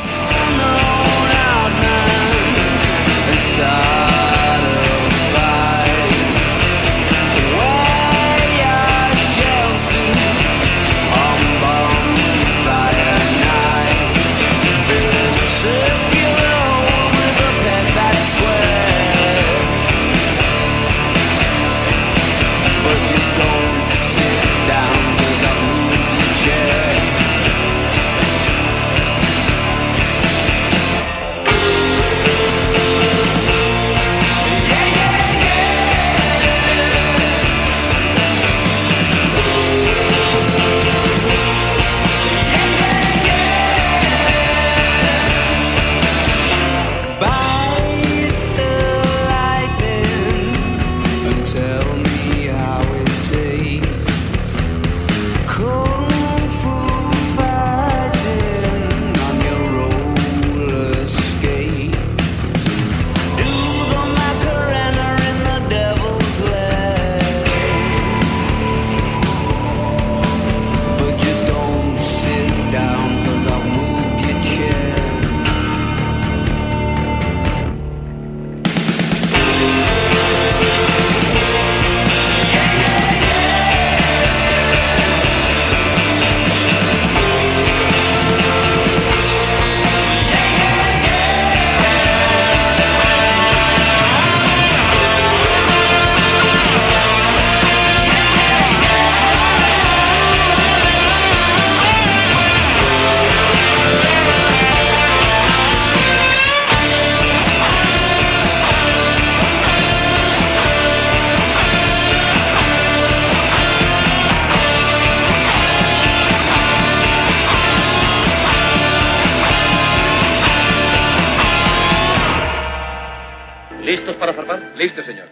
Listo, 124.83 125.01
señor. 125.05 125.29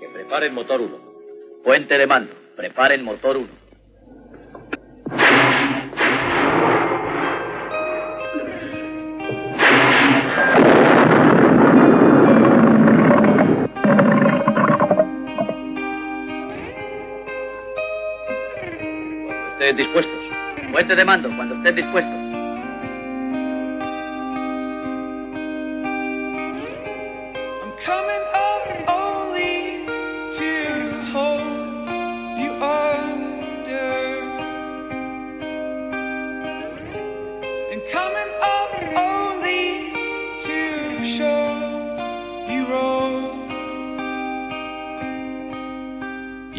Que 0.00 0.08
preparen 0.14 0.54
motor 0.54 0.80
1. 0.80 0.98
Puente 1.62 1.98
de 1.98 2.06
mando. 2.06 2.32
Preparen 2.56 3.04
motor 3.04 3.36
1. 3.36 3.48
Estén 19.52 19.76
dispuestos. 19.76 20.20
Puente 20.72 20.96
de 20.96 21.04
mando, 21.04 21.28
cuando 21.36 21.56
estén 21.56 21.74
dispuestos. 21.74 22.21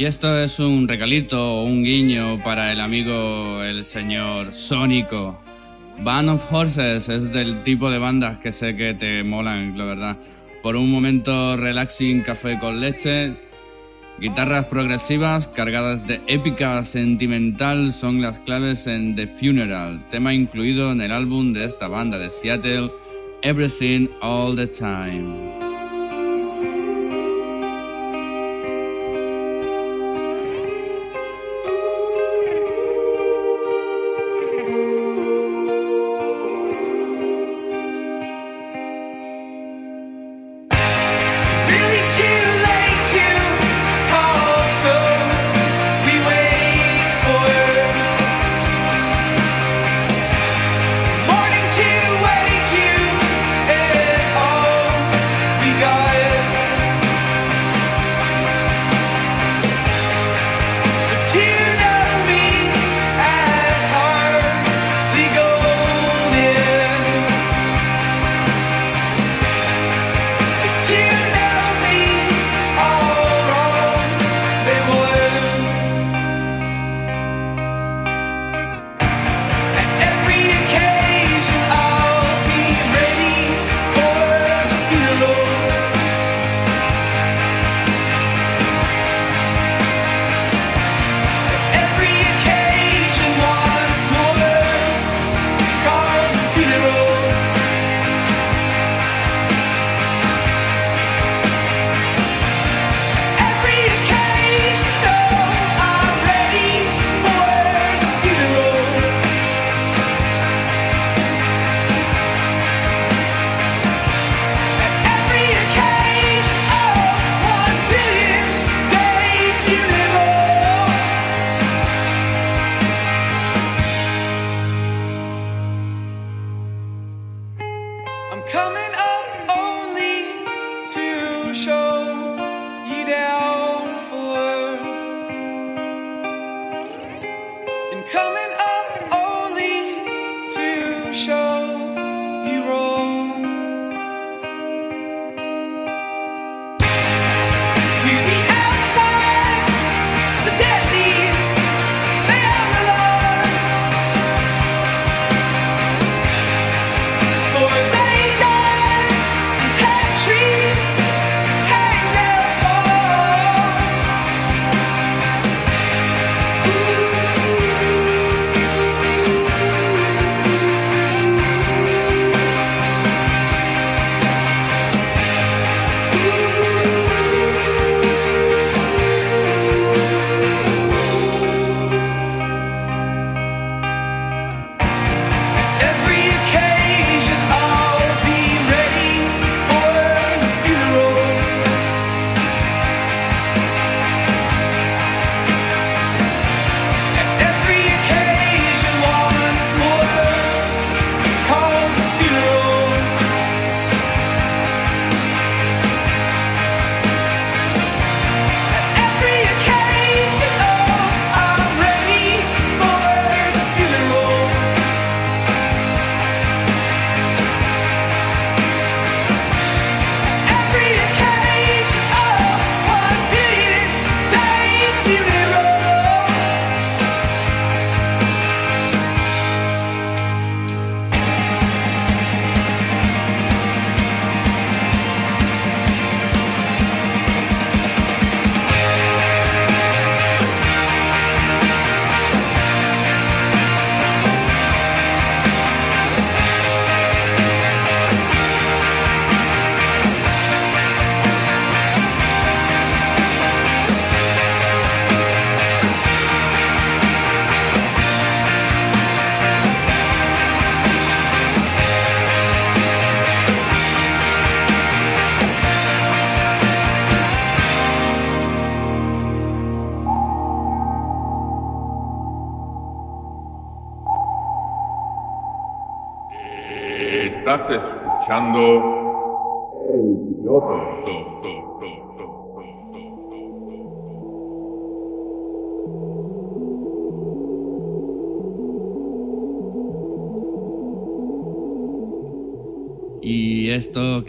Y 0.04 0.06
esto 0.06 0.38
es 0.38 0.60
un 0.60 0.86
regalito, 0.86 1.64
un 1.64 1.82
guiño 1.82 2.38
para 2.44 2.74
el 2.74 2.82
amigo, 2.82 3.64
el 3.64 3.86
señor 3.86 4.52
Sónico. 4.52 5.42
Band 6.00 6.28
of 6.28 6.52
Horses 6.52 7.08
es 7.08 7.32
del 7.32 7.64
tipo 7.64 7.90
de 7.90 8.00
bandas 8.00 8.38
que 8.40 8.52
sé 8.52 8.76
que 8.76 8.94
te 8.94 9.24
molan, 9.24 9.78
la 9.78 9.86
verdad. 9.86 10.18
Por 10.62 10.76
un 10.76 10.92
momento 10.92 11.56
relaxing 11.56 12.22
café 12.22 12.60
con 12.60 12.82
leche, 12.82 13.32
guitarras 14.20 14.66
progresivas 14.66 15.48
cargadas 15.48 16.06
de 16.06 16.20
épica 16.28 16.84
sentimental 16.84 17.94
son 17.94 18.22
las 18.22 18.42
claves 18.42 18.88
en 18.88 19.16
The 19.16 19.28
Funeral, 19.28 20.04
tema 20.10 20.34
incluido 20.34 20.92
en 20.92 21.00
el 21.00 21.14
álbum 21.14 21.54
de 21.54 21.64
esta 21.64 21.88
banda 21.88 22.18
de 22.18 22.30
Seattle, 22.30 22.92
Everything 23.42 24.10
All 24.20 24.58
the 24.58 24.68
Time. 24.68 25.53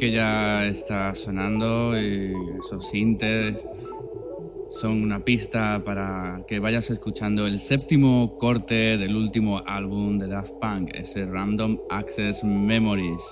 Que 0.04 0.12
ya 0.12 0.66
está 0.66 1.14
sonando, 1.14 1.98
y 1.98 2.30
esos 2.60 2.90
sintes, 2.90 3.64
son 4.68 5.02
una 5.02 5.24
pista 5.24 5.82
para 5.82 6.44
que 6.46 6.58
vayas 6.58 6.90
escuchando 6.90 7.46
el 7.46 7.58
séptimo 7.58 8.36
corte 8.36 8.98
del 8.98 9.16
último 9.16 9.62
álbum 9.64 10.18
de 10.18 10.28
Daft 10.28 10.52
Punk, 10.60 10.90
ese 10.92 11.24
Random 11.24 11.78
Access 11.88 12.44
Memories. 12.44 13.22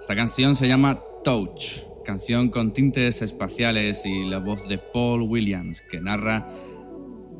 Esta 0.00 0.16
canción 0.16 0.56
se 0.56 0.66
llama 0.66 0.98
Touch, 1.24 1.80
canción 2.06 2.48
con 2.48 2.72
tintes 2.72 3.20
espaciales 3.20 4.06
y 4.06 4.24
la 4.24 4.38
voz 4.38 4.66
de 4.66 4.78
Paul 4.78 5.24
Williams, 5.28 5.82
que 5.90 6.00
narra 6.00 6.48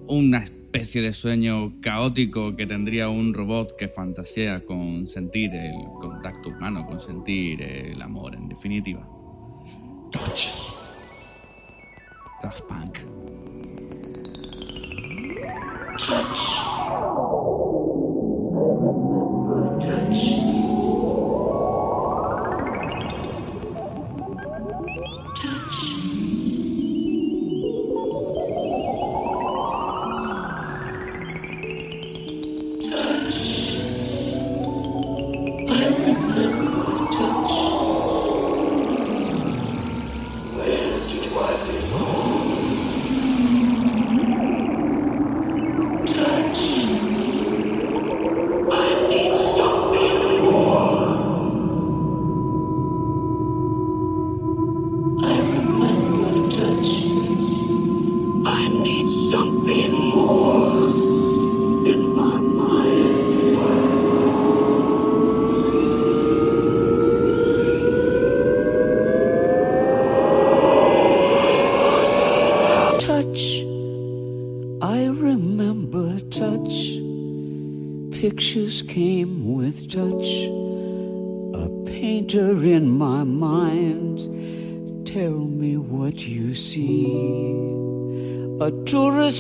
una 0.09 0.45
especie 0.75 1.01
de 1.01 1.13
sueño 1.13 1.81
caótico 1.81 2.57
que 2.57 2.67
tendría 2.67 3.09
un 3.09 3.33
robot 3.33 3.77
que 3.77 3.87
fantasea 3.87 4.65
con 4.65 5.07
sentir 5.07 5.55
el 5.55 5.73
contacto 6.01 6.49
humano, 6.49 6.85
con 6.85 6.99
sentir 6.99 7.63
el 7.63 8.03
amor, 8.03 8.24
definitiva. 8.65 9.07
Touch. 10.11 10.73
Daft 12.41 12.67
Punk. 12.67 13.05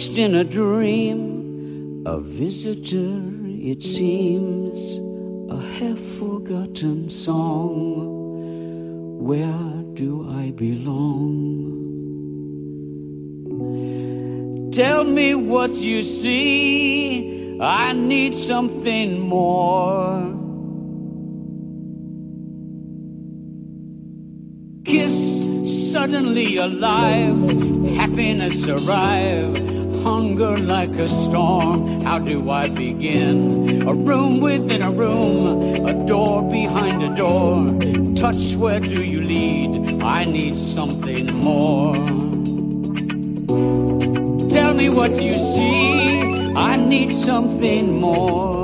Tourist 0.05 0.19
in 0.19 0.35
a 0.35 0.45
dream. 0.45 2.03
A 2.07 2.21
visitor, 2.21 3.23
it 3.63 3.83
seems. 3.83 5.01
A 5.51 5.61
half 5.79 5.99
forgotten 6.19 7.09
song. 7.11 8.09
Where 9.19 9.83
do 9.95 10.29
I 10.29 10.51
belong? 10.51 11.73
Tell 14.73 15.05
me 15.05 15.35
what 15.35 15.73
you 15.75 16.03
see. 16.03 17.59
I 17.61 17.93
need 17.93 18.35
something 18.35 19.21
more. 19.21 20.33
Kiss 24.85 25.93
suddenly 25.93 26.57
alive. 26.57 27.39
Happiness 27.97 28.69
arrive. 28.69 29.74
Like 30.35 30.99
a 30.99 31.07
storm. 31.07 32.01
How 32.01 32.19
do 32.19 32.51
I 32.51 32.69
begin? 32.69 33.87
A 33.89 33.95
room 33.95 34.41
within 34.41 34.83
a 34.83 34.91
room. 34.91 35.63
A 35.87 35.93
door 36.05 36.43
behind 36.43 37.05
a 37.05 37.15
door. 37.15 37.73
Touch, 38.17 38.57
where 38.57 38.81
do 38.81 39.05
you 39.05 39.23
lead? 39.23 40.03
I 40.03 40.25
need 40.25 40.57
something 40.57 41.27
more. 41.37 41.95
Tell 44.51 44.75
me 44.75 44.89
what 44.89 45.13
you 45.23 45.31
see. 45.31 46.21
I 46.57 46.77
need 46.77 47.13
something 47.13 48.01
more. 48.01 48.64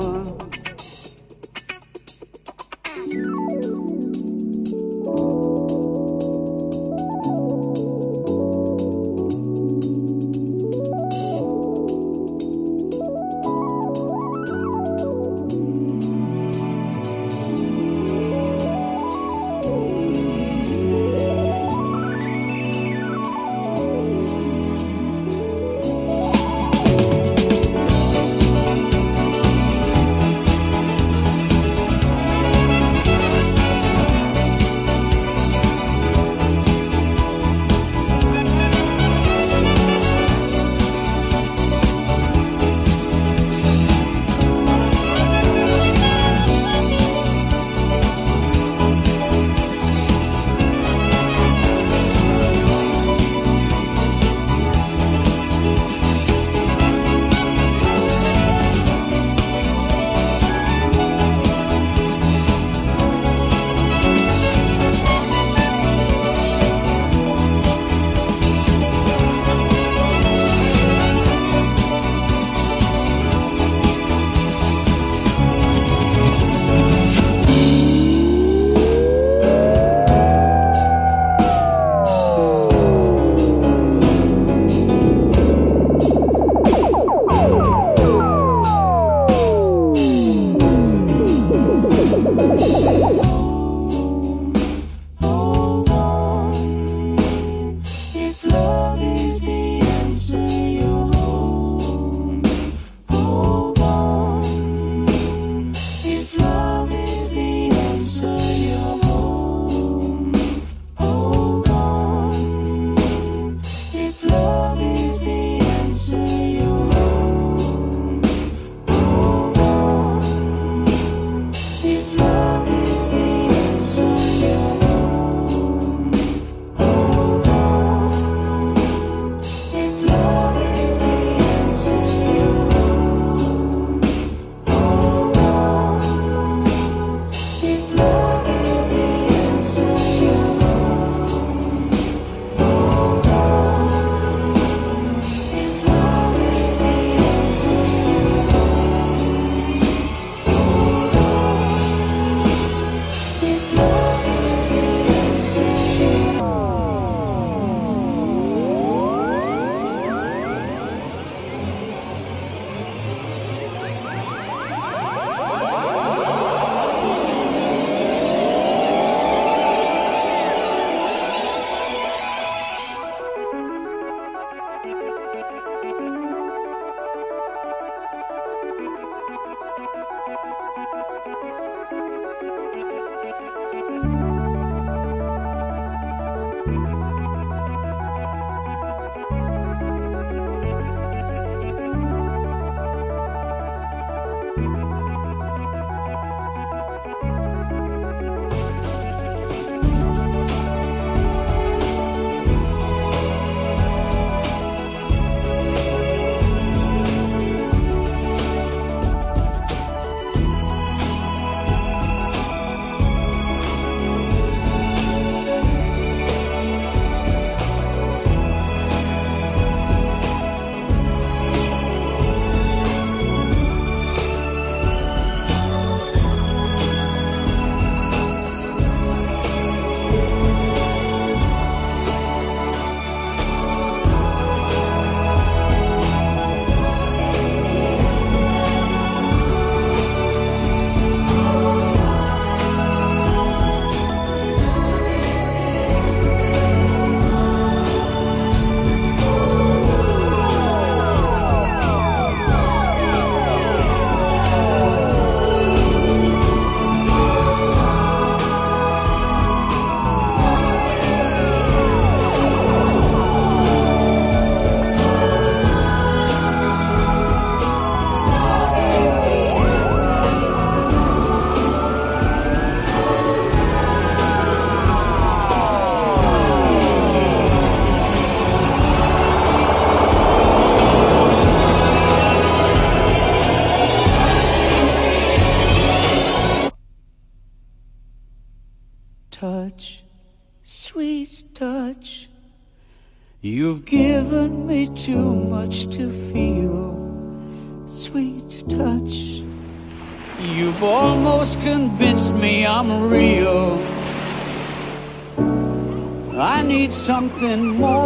Something 307.11 307.67
more. 307.81 308.00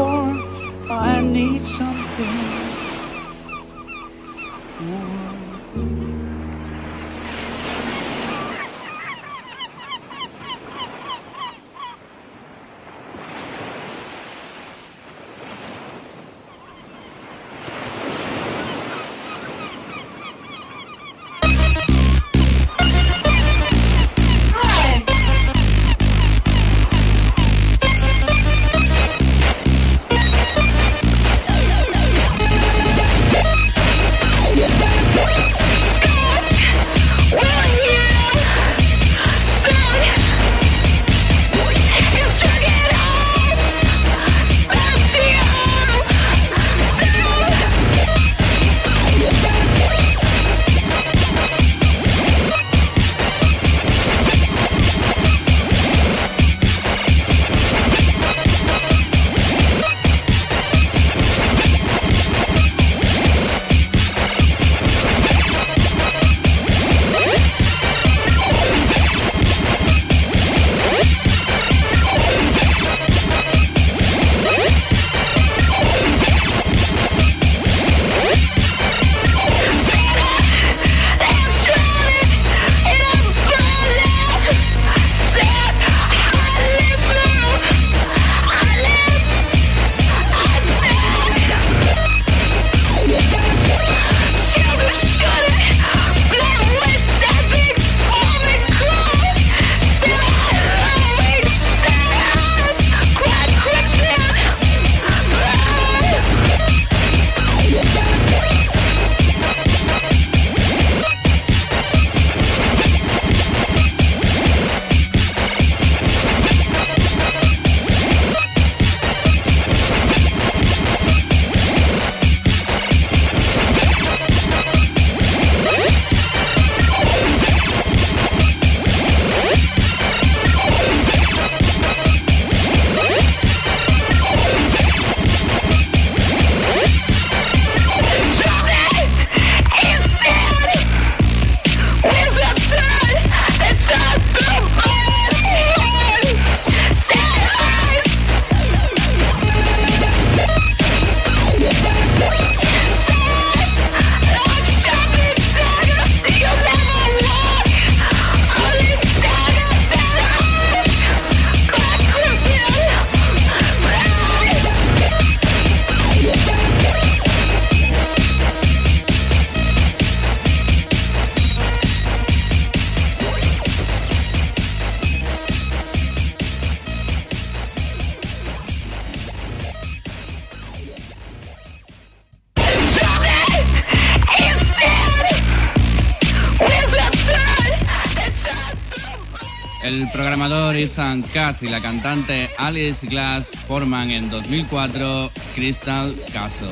Katz 191.23 191.63
y 191.63 191.69
la 191.69 191.81
cantante 191.81 192.49
Alice 192.59 193.07
Glass 193.07 193.47
forman 193.69 194.11
en 194.11 194.31
2004 194.31 195.31
Crystal 195.55 196.15
Castle, 196.33 196.69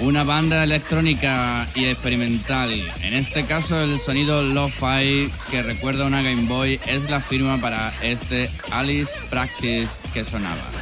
una 0.00 0.24
banda 0.24 0.64
electrónica 0.64 1.66
y 1.74 1.86
experimental. 1.86 2.70
En 3.02 3.14
este 3.14 3.44
caso, 3.46 3.80
el 3.80 3.98
sonido 4.00 4.42
lo-fi 4.42 5.30
que 5.50 5.62
recuerda 5.62 6.04
a 6.04 6.08
una 6.08 6.22
Game 6.22 6.46
Boy 6.46 6.80
es 6.86 7.08
la 7.10 7.20
firma 7.20 7.58
para 7.58 7.92
este 8.02 8.50
Alice 8.72 9.12
Practice 9.30 9.88
que 10.12 10.24
sonaba. 10.24 10.77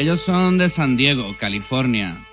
Ellos 0.00 0.22
son 0.22 0.56
de 0.56 0.70
San 0.70 0.96
Diego, 0.96 1.36
California. 1.36 2.24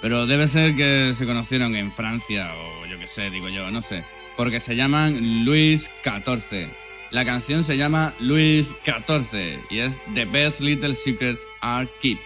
Pero 0.00 0.26
debe 0.26 0.48
ser 0.48 0.74
que 0.74 1.14
se 1.16 1.24
conocieron 1.24 1.76
en 1.76 1.92
Francia 1.92 2.52
o 2.56 2.84
yo 2.86 2.98
qué 2.98 3.06
sé, 3.06 3.30
digo 3.30 3.48
yo, 3.48 3.70
no 3.70 3.80
sé. 3.80 4.02
Porque 4.36 4.58
se 4.58 4.74
llaman 4.74 5.44
Luis 5.44 5.88
XIV. 6.02 6.66
La 7.12 7.24
canción 7.24 7.62
se 7.62 7.76
llama 7.76 8.12
Luis 8.18 8.74
XIV 8.84 9.60
y 9.70 9.78
es 9.78 9.94
The 10.16 10.24
Best 10.24 10.58
Little 10.58 10.96
Secrets 10.96 11.38
Are 11.60 11.88
Keep. 12.00 12.18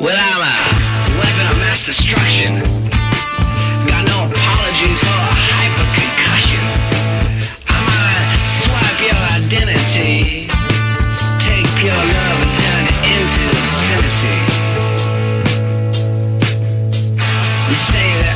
Well, 0.00 0.16
I'm 0.16 0.42
a 0.42 1.16
weapon 1.16 1.46
of 1.52 1.58
mass 1.58 1.86
destruction. 1.86 2.56
Got 3.86 4.08
no 4.08 4.24
apologies 4.24 4.98
for 4.98 5.14
a 5.14 5.34
hyper 5.54 5.86
concussion. 5.94 6.64
Swipe 8.58 9.00
your 9.06 9.20
identity. 9.38 10.43
You 17.68 17.74
say 17.74 18.22
that. 18.22 18.33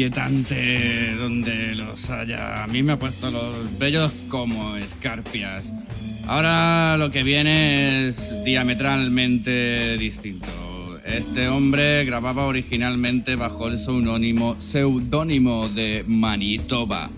Inquietante 0.00 1.14
donde 1.16 1.74
los 1.74 2.08
haya. 2.08 2.64
A 2.64 2.66
mí 2.68 2.82
me 2.82 2.92
ha 2.92 2.98
puesto 2.98 3.30
los 3.30 3.78
bellos 3.78 4.10
como 4.30 4.76
escarpias. 4.76 5.70
Ahora 6.26 6.96
lo 6.96 7.10
que 7.10 7.22
viene 7.22 8.08
es 8.08 8.42
diametralmente 8.42 9.98
distinto. 9.98 10.48
Este 11.04 11.48
hombre 11.48 12.06
grababa 12.06 12.46
originalmente 12.46 13.36
bajo 13.36 13.68
el 13.68 13.78
seudónimo, 13.78 14.56
seudónimo 14.58 15.68
de 15.68 16.02
Manitoba. 16.06 17.10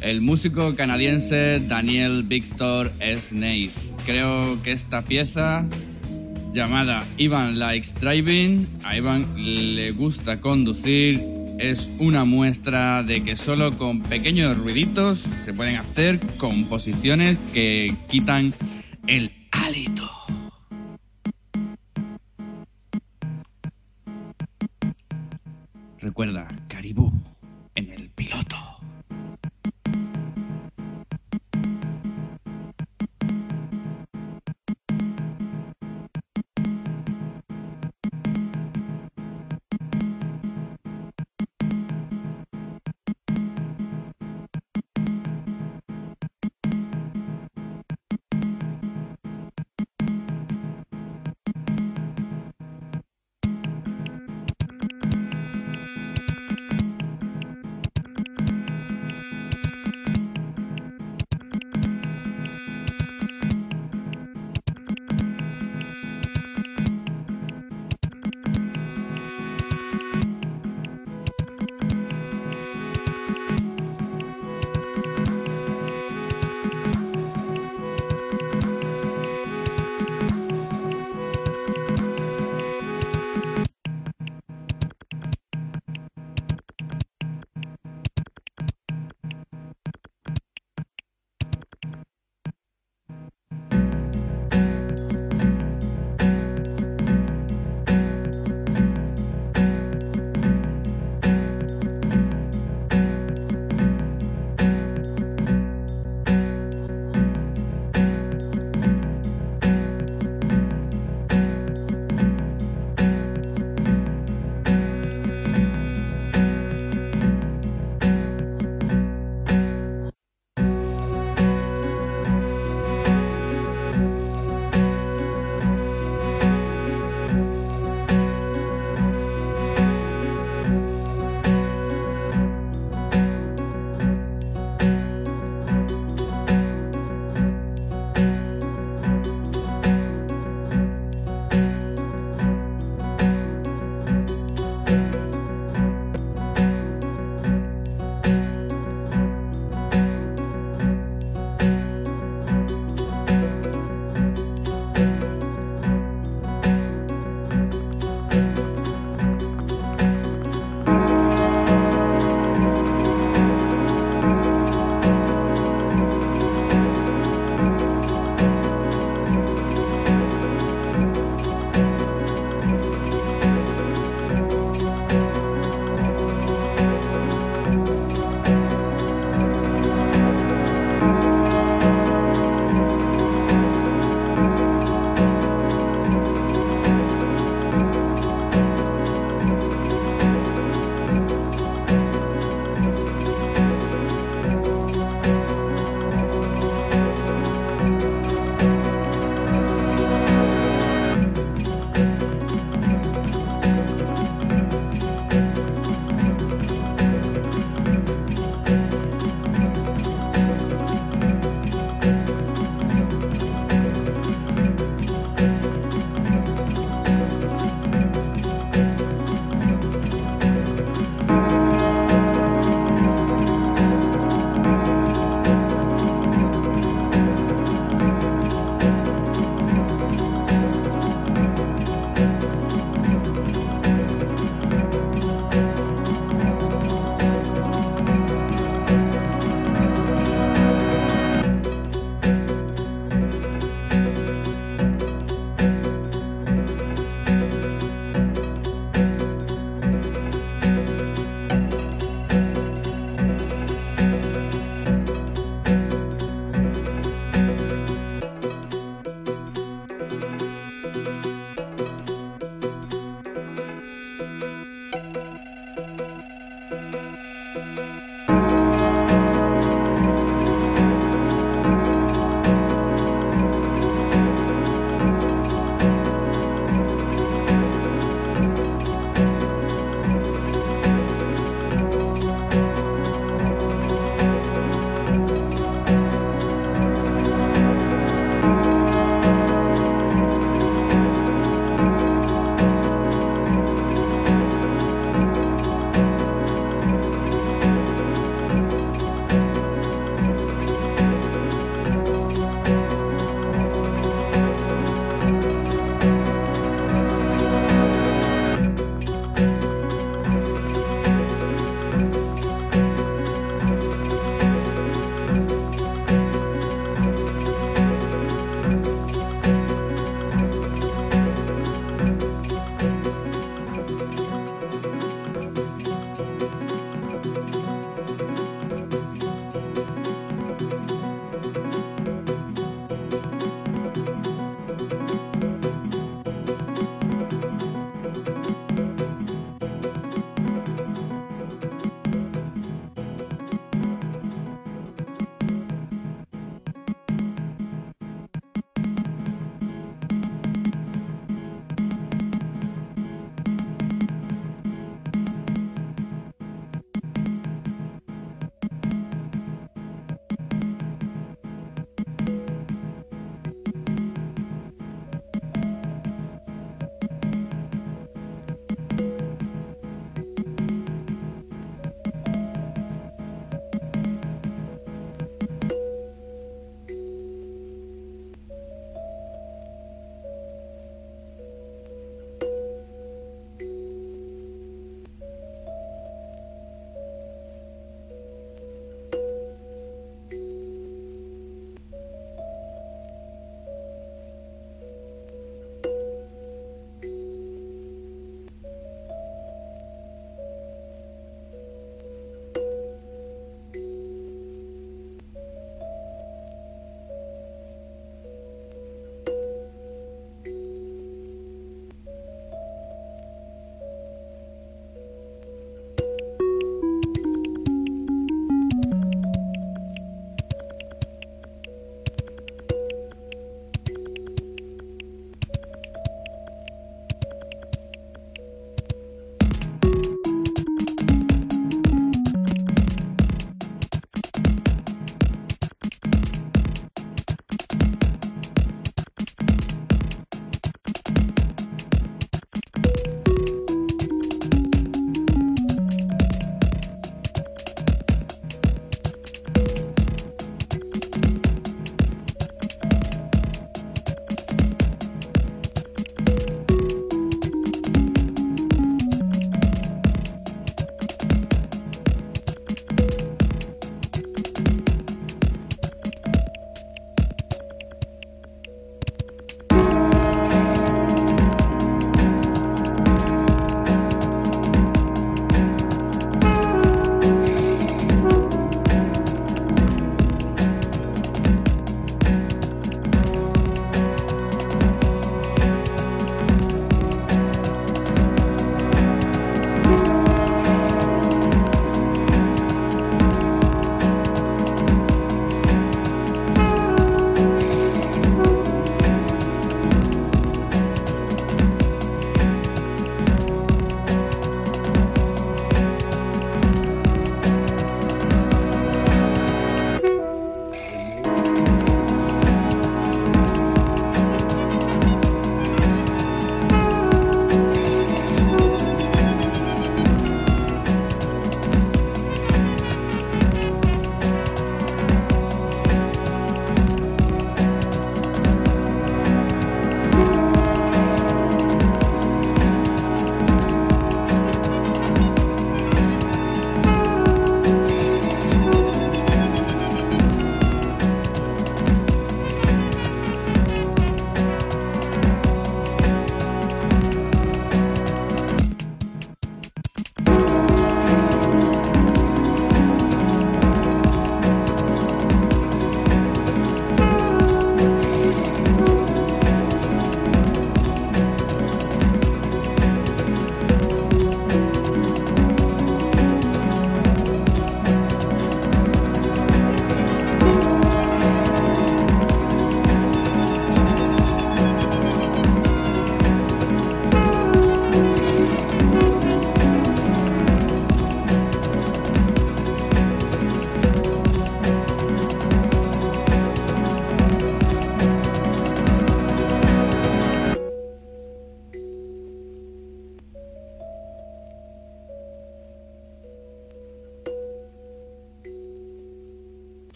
El 0.00 0.22
músico 0.22 0.74
canadiense 0.74 1.60
Daniel 1.60 2.22
Victor 2.22 2.90
Snaith. 3.18 3.72
Creo 4.06 4.62
que 4.62 4.72
esta 4.72 5.02
pieza 5.02 5.66
llamada 6.54 7.04
Ivan 7.18 7.58
Likes 7.58 7.88
Driving, 8.00 8.66
a 8.82 8.96
Ivan 8.96 9.26
le 9.36 9.90
gusta 9.90 10.40
conducir, 10.40 11.39
es 11.60 11.90
una 11.98 12.24
muestra 12.24 13.02
de 13.02 13.22
que 13.22 13.36
solo 13.36 13.76
con 13.76 14.00
pequeños 14.00 14.56
ruiditos 14.56 15.24
se 15.44 15.52
pueden 15.52 15.76
hacer 15.76 16.18
composiciones 16.38 17.36
que 17.52 17.94
quitan 18.08 18.54
el 19.06 19.39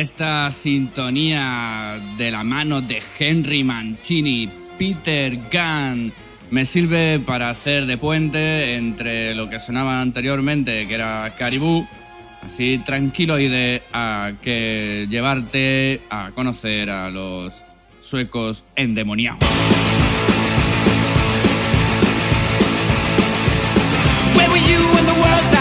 esta 0.00 0.50
sintonía 0.50 1.98
de 2.16 2.30
la 2.30 2.42
mano 2.42 2.80
de 2.80 3.02
Henry 3.18 3.64
Mancini, 3.64 4.48
Peter 4.78 5.38
Gunn, 5.52 6.12
me 6.50 6.64
sirve 6.66 7.18
para 7.18 7.50
hacer 7.50 7.86
de 7.86 7.96
puente 7.96 8.76
entre 8.76 9.34
lo 9.34 9.48
que 9.48 9.60
sonaba 9.60 10.00
anteriormente, 10.00 10.86
que 10.86 10.94
era 10.94 11.32
Caribú, 11.38 11.86
así 12.44 12.78
tranquilo 12.84 13.38
y 13.38 13.48
de 13.48 13.82
a 13.92 14.32
que 14.42 15.06
llevarte 15.08 16.00
a 16.10 16.30
conocer 16.34 16.90
a 16.90 17.10
los 17.10 17.54
suecos 18.00 18.64
endemoniados. 18.76 19.40
Where? 24.36 25.53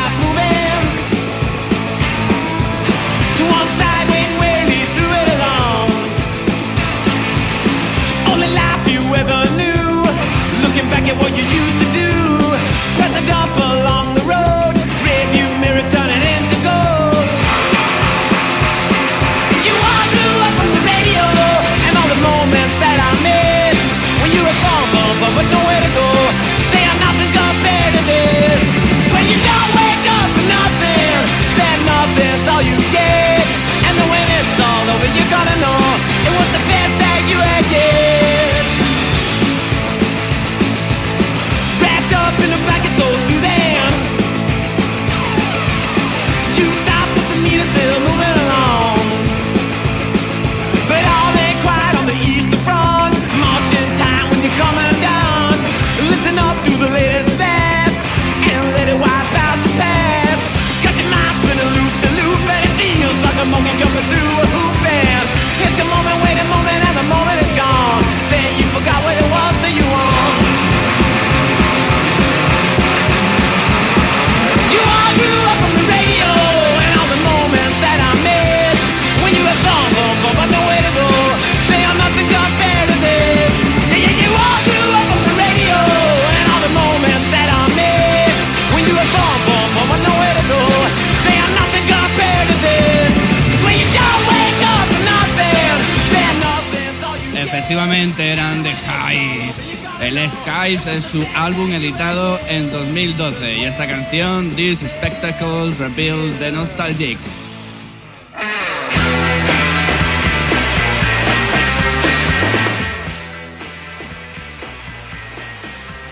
Skies 100.44 100.86
es 100.88 101.06
su 101.06 101.26
álbum 101.36 101.72
editado 101.72 102.38
en 102.50 102.70
2012 102.70 103.60
y 103.60 103.64
esta 103.64 103.88
canción, 103.88 104.50
This 104.52 104.80
Spectacles 104.80 105.78
Reveal 105.78 106.34
the 106.38 106.52
Nostalgics. 106.52 107.52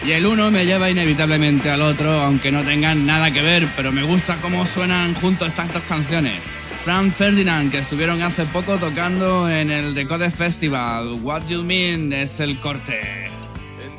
Y 0.06 0.12
el 0.12 0.26
uno 0.26 0.50
me 0.50 0.66
lleva 0.66 0.90
inevitablemente 0.90 1.70
al 1.70 1.82
otro, 1.82 2.22
aunque 2.22 2.52
no 2.52 2.64
tengan 2.64 3.06
nada 3.06 3.32
que 3.32 3.42
ver, 3.42 3.68
pero 3.76 3.92
me 3.92 4.04
gusta 4.04 4.38
cómo 4.42 4.66
suenan 4.66 5.14
juntos 5.16 5.50
estas 5.50 5.74
dos 5.74 5.84
canciones. 5.84 6.40
Franz 6.86 7.14
Ferdinand, 7.16 7.70
que 7.70 7.80
estuvieron 7.80 8.22
hace 8.24 8.46
poco 8.46 8.78
tocando 8.78 9.50
en 9.50 9.70
el 9.70 9.94
Decode 9.94 10.32
Festival. 10.32 11.20
What 11.22 11.48
You 11.48 11.64
Mean 11.64 12.14
es 12.14 12.40
el 12.40 12.60
corte. 12.60 13.31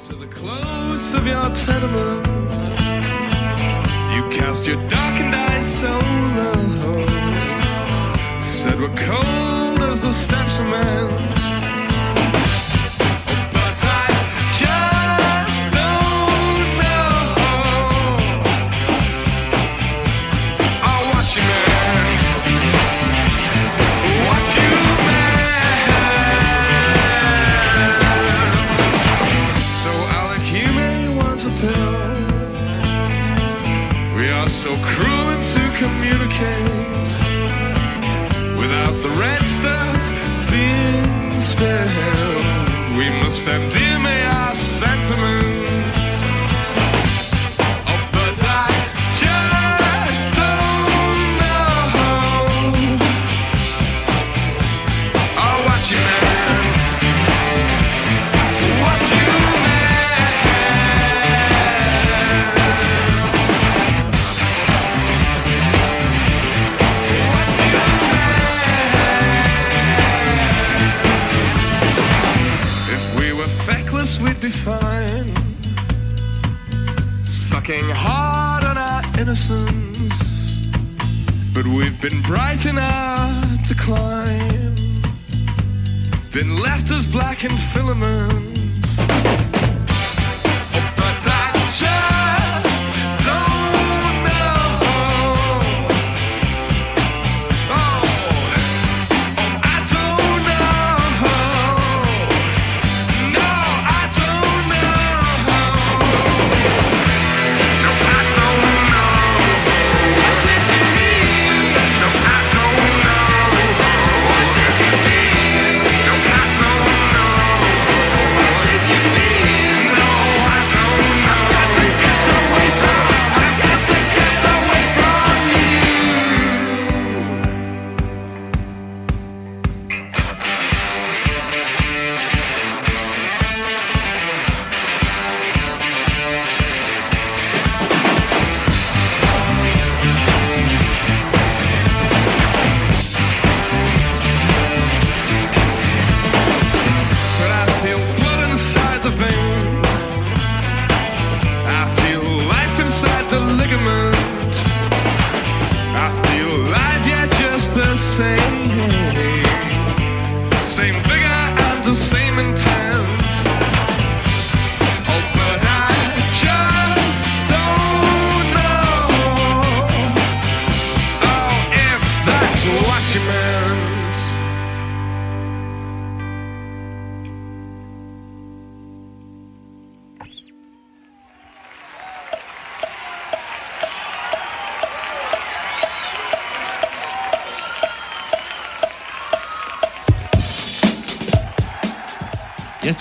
To 0.09 0.17
the 0.17 0.27
close 0.27 1.15
of 1.15 1.29
your 1.29 1.45
tenement, 1.55 2.27
you 4.13 4.23
cast 4.37 4.67
your 4.67 4.77
darkened 4.89 5.33
eyes 5.33 5.65
so 5.65 5.93
low. 6.39 7.07
Said 8.41 8.81
we're 8.81 8.97
cold 8.97 9.81
as 9.93 10.03
the 10.03 10.13
steps 10.13 10.59
of 10.59 10.67
man. 10.67 11.62
the 39.03 39.11
red 39.11 39.43
stuff 39.45 40.51
being 40.51 41.31
spilled. 41.33 42.32
fine. 74.63 75.27
Sucking 77.27 77.89
hard 77.91 78.63
on 78.63 78.79
our 78.79 79.03
innocence, 79.19 80.69
but 81.53 81.67
we've 81.67 82.01
been 82.01 82.23
bright 82.23 82.65
in 82.67 82.79
our 82.79 83.43
decline. 83.67 84.77
Been 86.33 86.61
left 86.61 86.91
as 86.93 87.05
blackened 87.07 87.59
filaments, 87.59 88.97
but 90.97 91.27
I 91.27 91.53
just. 91.79 92.12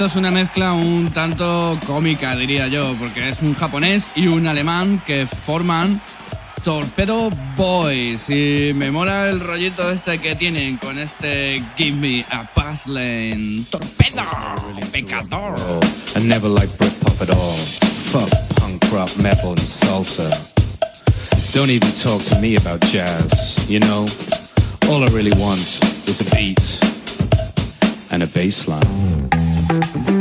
Esto 0.02 0.14
es 0.14 0.16
una 0.16 0.32
mezcla 0.32 0.74
un 0.74 1.12
tanto 1.14 1.78
cómica, 1.86 2.36
diría 2.36 2.68
yo, 2.68 2.95
porque 2.97 3.30
es 3.30 3.43
un 3.43 3.54
japonés 3.54 4.04
y 4.16 4.26
un 4.26 4.47
alemán 4.47 4.99
que 5.06 5.28
forman 5.28 6.02
Torpedo 6.64 7.30
Boys. 7.56 8.28
Y 8.28 8.74
me 8.74 8.89
mola 8.89 9.30
el 9.30 9.39
rollito 9.39 9.91
este 9.91 10.18
que 10.18 10.36
tienen 10.36 10.78
con 10.78 10.97
este 10.97 11.62
Give 11.78 11.97
Me 11.97 12.26
a 12.32 12.47
Lane. 12.88 13.64
Torpedo, 13.70 14.24
pecador. 14.91 15.54
I 16.16 16.26
never 16.26 16.49
liked 16.49 16.80
Britpop 16.80 17.22
at 17.22 17.30
all. 17.30 17.56
Fuck 17.56 18.32
punk 18.60 18.91
rock, 18.91 19.10
metal, 19.22 19.49
and 19.49 19.60
salsa. 19.60 20.32
Don't 21.54 21.70
even 21.70 21.91
talk 21.91 22.24
to 22.24 22.41
me 22.41 22.56
about 22.56 22.82
jazz, 22.88 23.70
you 23.70 23.80
know? 23.80 24.08
All 24.89 25.04
I 25.04 25.14
really 25.14 25.34
want 25.38 25.60
is 26.10 26.22
a 26.22 26.36
beat 26.36 26.80
and 28.12 28.24
a 28.24 28.28
bass 28.28 28.68
line. 28.68 29.51
Give 29.72 30.21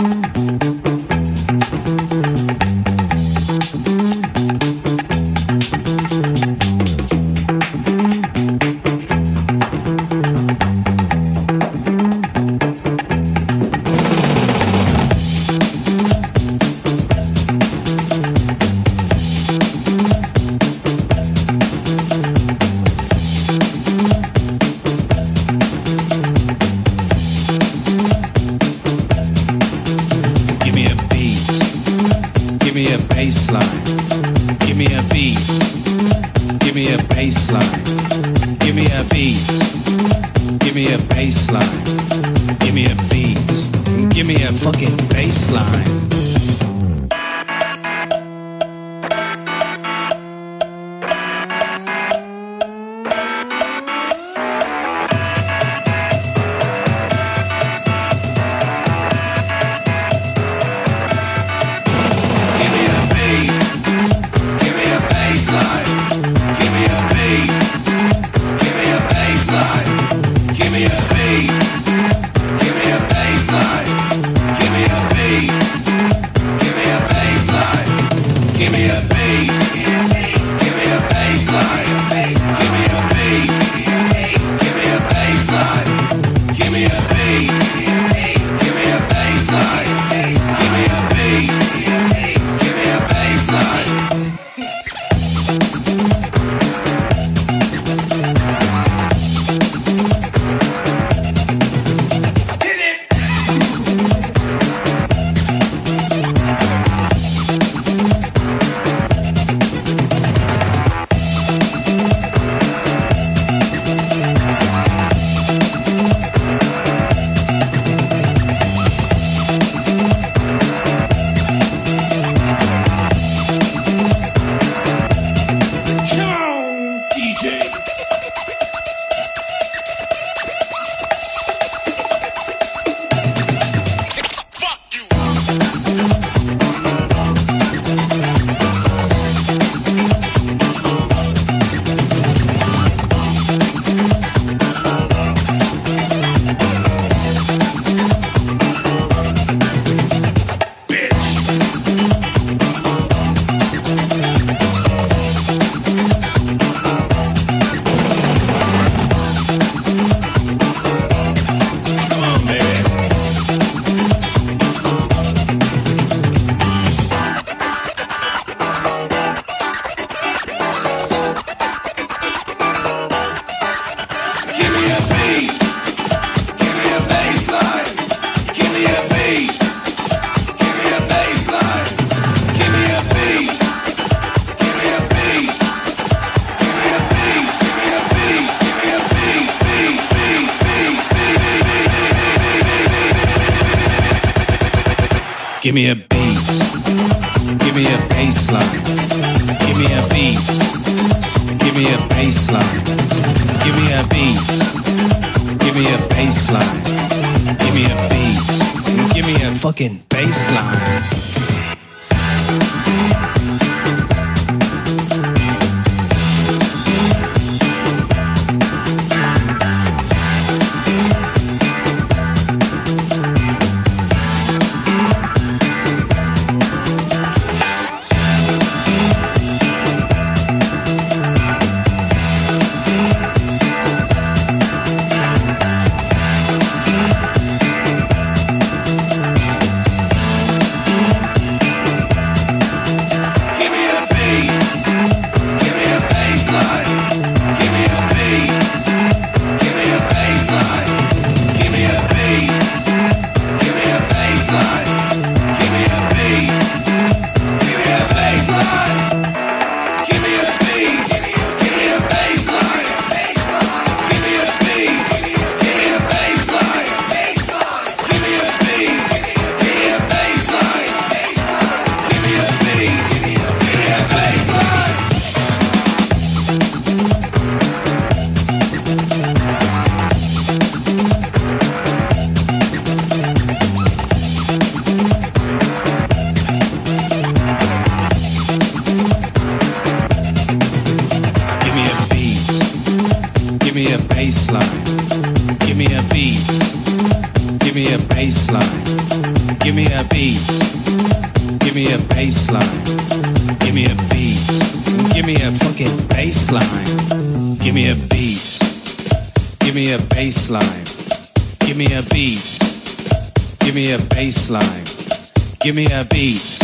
Give 315.71 315.89
me 315.89 315.95
a 315.95 316.05
beat. 316.05 316.59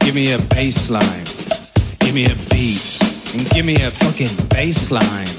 Give 0.00 0.16
me 0.16 0.32
a 0.32 0.38
bass 0.48 0.90
line. 0.90 1.24
Give 2.00 2.12
me 2.12 2.24
a 2.24 2.34
beat. 2.50 2.98
And 3.36 3.48
give 3.50 3.64
me 3.64 3.74
a 3.74 3.88
fucking 3.88 4.48
bass 4.48 4.90
line. 4.90 5.30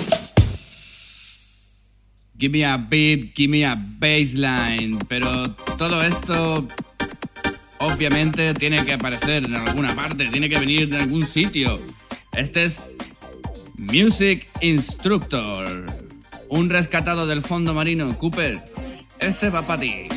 Give 2.38 2.50
me 2.50 2.64
a 2.64 2.78
beat, 2.78 3.36
give 3.36 3.50
me 3.50 3.66
a 3.66 3.76
baseline. 3.76 5.06
Pero 5.10 5.54
todo 5.78 6.02
esto, 6.02 6.66
obviamente, 7.80 8.54
tiene 8.54 8.86
que 8.86 8.94
aparecer 8.94 9.48
en 9.48 9.56
alguna 9.56 9.94
parte, 9.94 10.28
tiene 10.28 10.48
que 10.48 10.58
venir 10.58 10.88
de 10.88 11.00
algún 11.00 11.28
sitio. 11.28 11.78
Este 12.38 12.64
es 12.64 12.82
Music 13.76 14.48
Instructor. 14.62 15.88
Un 16.48 16.70
rescatado 16.70 17.28
del 17.28 17.42
fondo 17.42 17.74
marino. 17.74 18.18
Cooper, 18.18 18.64
este 19.20 19.50
va 19.50 19.68
para 19.68 19.82
ti. 19.82 20.08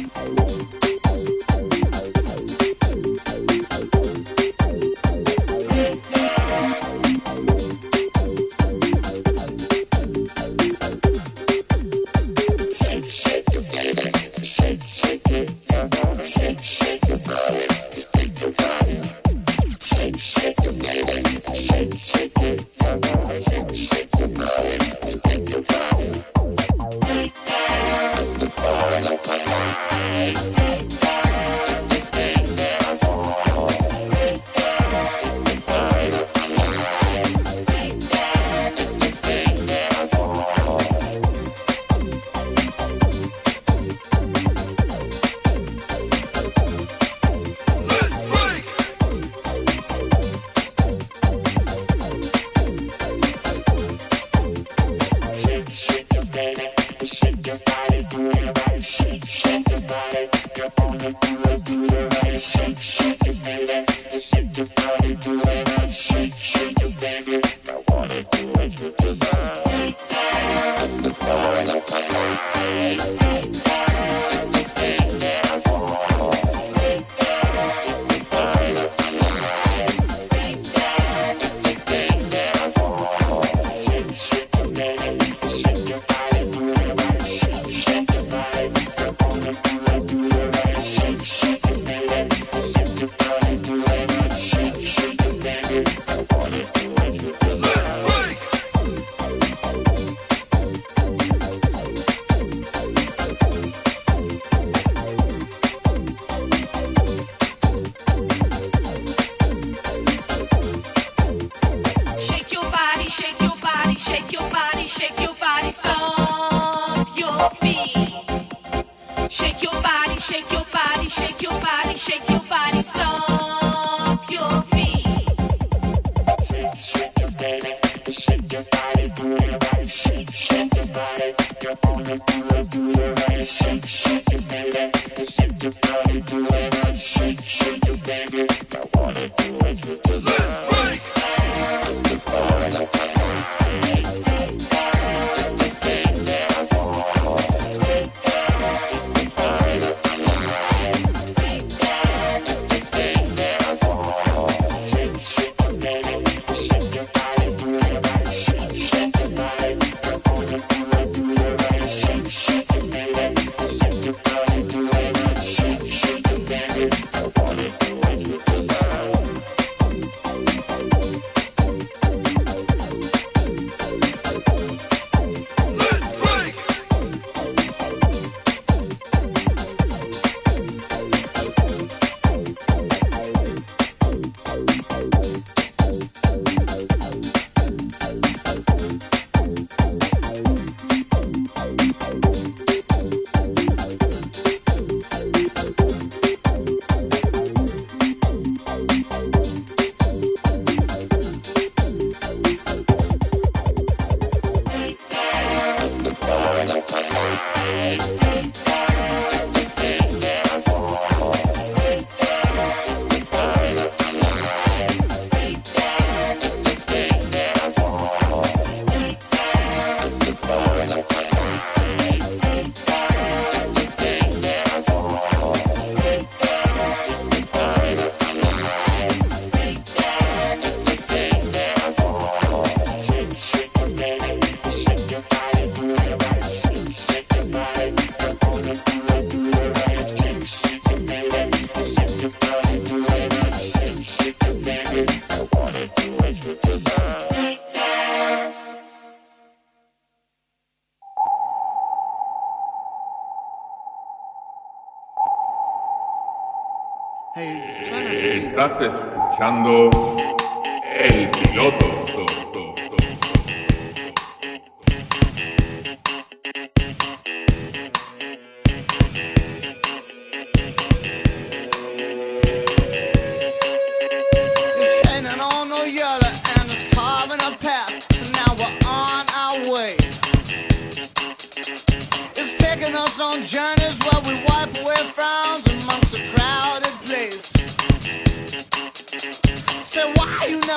Buscando 259.44 260.13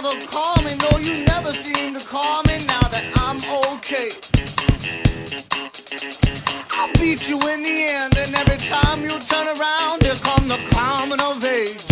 never 0.01 0.27
call 0.27 0.61
me? 0.61 0.75
No, 0.75 0.97
you 0.99 1.25
never 1.25 1.51
seem 1.53 1.93
to 1.95 1.99
call 1.99 2.43
me 2.43 2.59
now 2.67 2.87
that 2.89 3.05
I'm 3.15 3.37
okay. 3.73 4.11
I'll 6.71 6.93
beat 6.99 7.27
you 7.27 7.39
in 7.47 7.63
the 7.63 7.83
end, 7.89 8.15
and 8.17 8.35
every 8.35 8.57
time 8.57 9.01
you 9.01 9.17
turn 9.19 9.47
around, 9.47 10.03
here 10.03 10.15
come 10.15 10.47
the 10.47 10.57
coming 10.69 11.19
of 11.19 11.43
age. 11.43 11.86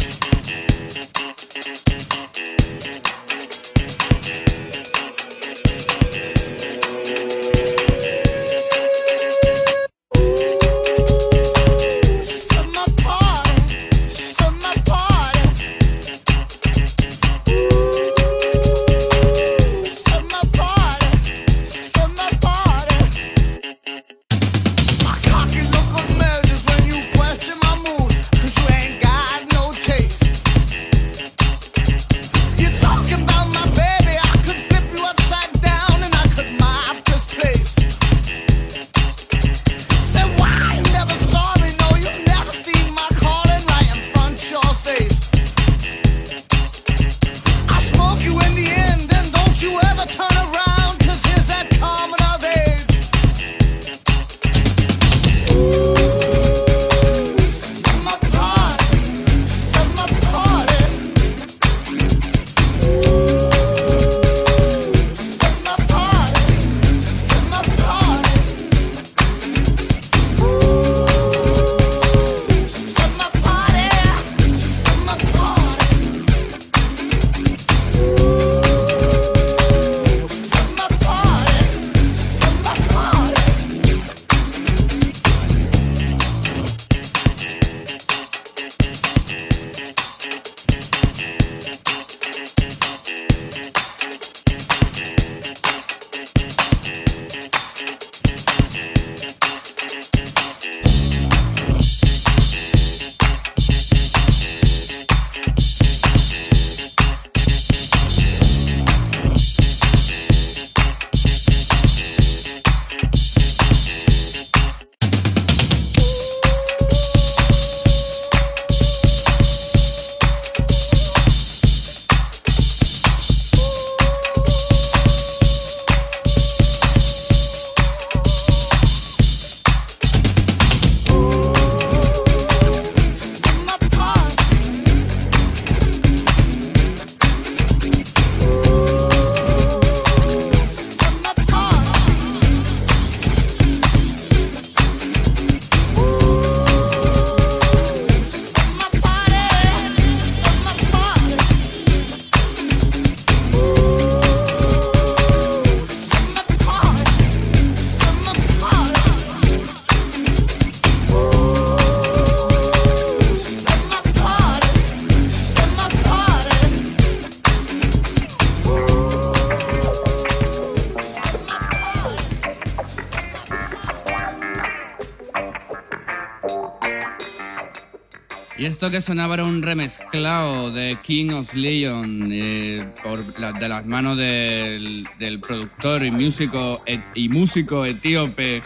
Esto 178.66 178.90
que 178.90 179.00
sonaba 179.00 179.36
era 179.36 179.44
un 179.44 179.62
remezclado 179.62 180.72
de 180.72 180.98
King 181.04 181.34
of 181.34 181.54
Leon 181.54 182.30
eh, 182.32 182.84
por 183.04 183.24
de 183.24 183.70
las 183.70 183.86
manos 183.86 184.18
del, 184.18 185.08
del 185.20 185.40
productor 185.40 186.04
y 186.04 186.10
músico, 186.10 186.84
y 187.14 187.30
músico 187.30 187.86
etíope 187.86 188.64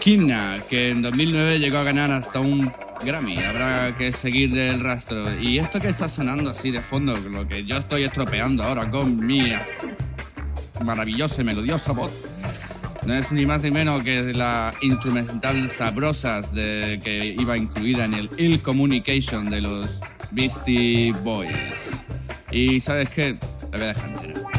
Kinna, 0.00 0.60
que 0.70 0.88
en 0.88 1.02
2009 1.02 1.58
llegó 1.58 1.76
a 1.76 1.82
ganar 1.82 2.10
hasta 2.10 2.40
un 2.40 2.72
Grammy. 3.04 3.36
Habrá 3.36 3.94
que 3.94 4.12
seguir 4.12 4.56
el 4.56 4.80
rastro. 4.80 5.38
Y 5.38 5.58
esto 5.58 5.78
que 5.78 5.88
está 5.88 6.08
sonando 6.08 6.48
así 6.48 6.70
de 6.70 6.80
fondo, 6.80 7.14
lo 7.14 7.46
que 7.46 7.66
yo 7.66 7.76
estoy 7.76 8.04
estropeando 8.04 8.64
ahora 8.64 8.90
con 8.90 9.26
mi 9.26 9.52
maravillosa 10.82 11.42
y 11.42 11.44
melodiosa 11.44 11.92
voz, 11.92 12.12
no 13.06 13.14
es 13.14 13.30
ni 13.32 13.44
más 13.46 13.62
ni 13.62 13.70
menos 13.70 14.02
que 14.02 14.32
la 14.32 14.72
instrumental 14.80 15.68
Sabrosas 15.70 16.54
de, 16.54 17.00
que 17.02 17.34
iba 17.38 17.56
incluida 17.56 18.04
en 18.04 18.14
el 18.14 18.30
Ill 18.38 18.60
Communication 18.62 19.50
de 19.50 19.60
los 19.60 20.00
Beastie 20.30 21.12
Boys. 21.22 21.50
Y 22.50 22.80
¿sabes 22.80 23.08
qué? 23.10 23.36
La 23.72 23.78
voy 23.78 23.82
a 23.82 23.86
dejar. 23.88 24.53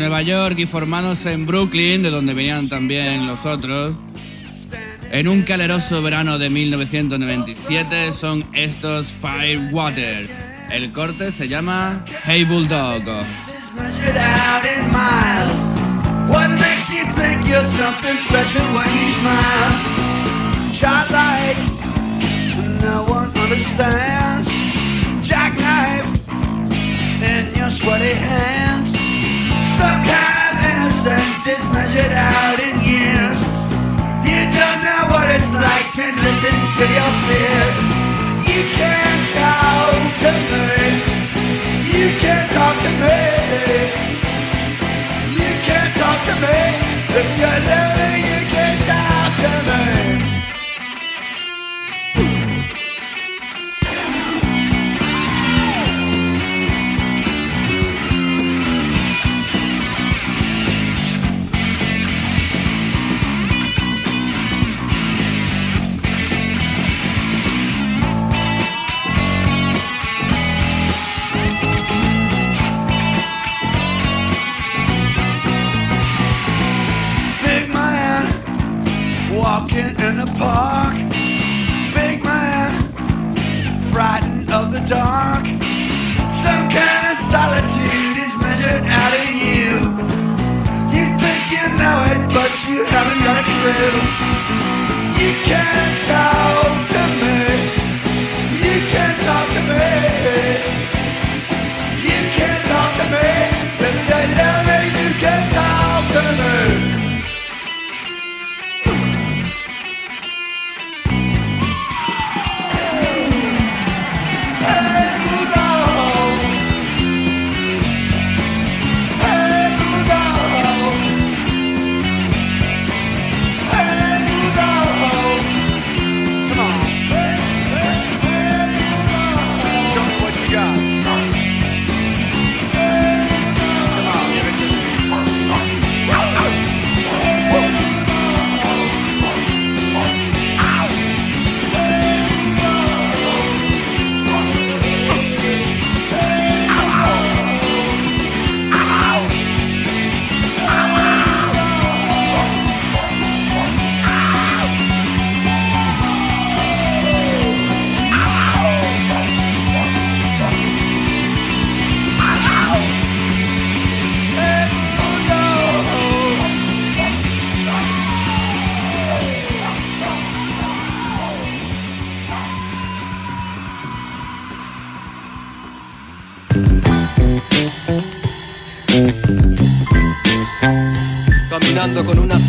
Nueva 0.00 0.22
York 0.22 0.58
y 0.58 0.64
formados 0.64 1.26
en 1.26 1.44
Brooklyn, 1.44 2.02
de 2.02 2.08
donde 2.08 2.32
venían 2.32 2.70
también 2.70 3.26
los 3.26 3.44
otros. 3.44 3.94
En 5.12 5.28
un 5.28 5.42
caleroso 5.42 6.00
verano 6.00 6.38
de 6.38 6.48
1997 6.48 8.14
son 8.14 8.46
estos 8.54 9.08
Firewater. 9.20 10.26
El 10.70 10.90
corte 10.92 11.30
se 11.30 11.48
llama 11.48 12.02
Hey 12.24 12.44
Bulldog. 12.44 13.02
What 16.28 16.48
makes 16.48 16.88
you 16.90 17.04
think 17.16 17.46
you're 17.46 17.62
something 17.76 18.16
special 18.26 18.64
when 18.72 18.88
you 18.96 19.06
smile? 19.20 19.72
Childlike, 20.72 21.58
no 22.80 23.04
one 23.04 23.30
understands. 23.38 24.48
Jackknife 25.20 26.08
in 27.22 27.54
your 27.54 27.68
sweaty 27.68 28.14
hands. 28.14 28.89
Some 29.80 30.00
kind 30.04 30.52
of 30.52 30.64
innocence 30.70 31.42
is 31.56 31.64
measured 31.72 32.12
out 32.12 32.58
in 32.60 32.76
years. 32.84 33.38
You 34.28 34.40
don't 34.58 34.80
know 34.84 35.02
what 35.12 35.26
it's 35.36 35.52
like 35.56 35.88
to 35.96 36.04
listen 36.04 36.56
to 36.76 36.84
your 36.98 37.12
fears. 37.24 37.78
You 38.44 38.60
can't 38.76 39.24
talk 39.40 40.04
to 40.24 40.32
me. 40.52 40.68
You 41.94 42.06
can't 42.20 42.48
talk 42.52 42.76
to 42.84 42.90
me. 43.02 43.20
You 45.38 45.50
can't 45.64 45.92
talk 45.96 46.18
to 46.28 46.34
me. 46.44 46.58
If 47.20 47.28
you're 47.40 47.60
lonely, 47.70 48.14
you 48.28 48.40
can't 48.52 48.80
talk 48.84 49.32
to 49.44 49.52
me. 49.68 50.29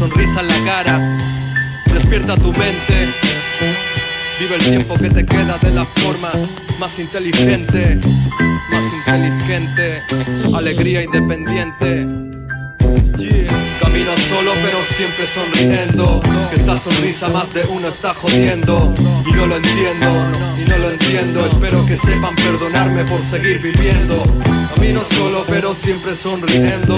Sonrisa 0.02 0.40
en 0.42 0.48
la 0.48 0.64
cara, 0.66 1.18
despierta 1.94 2.36
tu 2.36 2.52
mente. 2.54 3.14
Vive 4.40 4.56
el 4.56 4.64
tiempo 4.64 4.96
que 4.98 5.10
te 5.10 5.24
queda 5.24 5.60
de 5.60 5.70
la 5.70 5.86
forma 5.86 6.32
más 6.80 6.98
inteligente, 6.98 8.00
más 8.72 8.84
inteligente, 8.98 10.02
alegría 10.56 11.04
independiente. 11.04 12.08
Yeah. 13.18 13.48
Camino 13.80 14.18
solo 14.18 14.52
pero 14.64 14.84
siempre 14.84 15.28
sonriendo 15.28 16.22
Que 16.50 16.56
esta 16.56 16.76
sonrisa 16.78 17.30
más 17.30 17.54
de 17.54 17.62
uno 17.68 17.88
está 17.88 18.14
jodiendo 18.14 18.94
Y 19.26 19.32
no 19.34 19.46
lo 19.46 19.58
entiendo, 19.58 20.32
y 20.60 20.70
no 20.70 20.78
lo 20.78 20.92
entiendo 20.92 21.46
Espero 21.46 21.86
que 21.86 21.98
sepan 21.98 22.36
perdonarme 22.36 23.04
por 23.06 23.22
seguir 23.22 23.62
viviendo 23.62 24.24
Camino 24.76 25.04
solo 25.06 25.44
pero 25.48 25.76
siempre 25.76 26.16
sonriendo. 26.16 26.98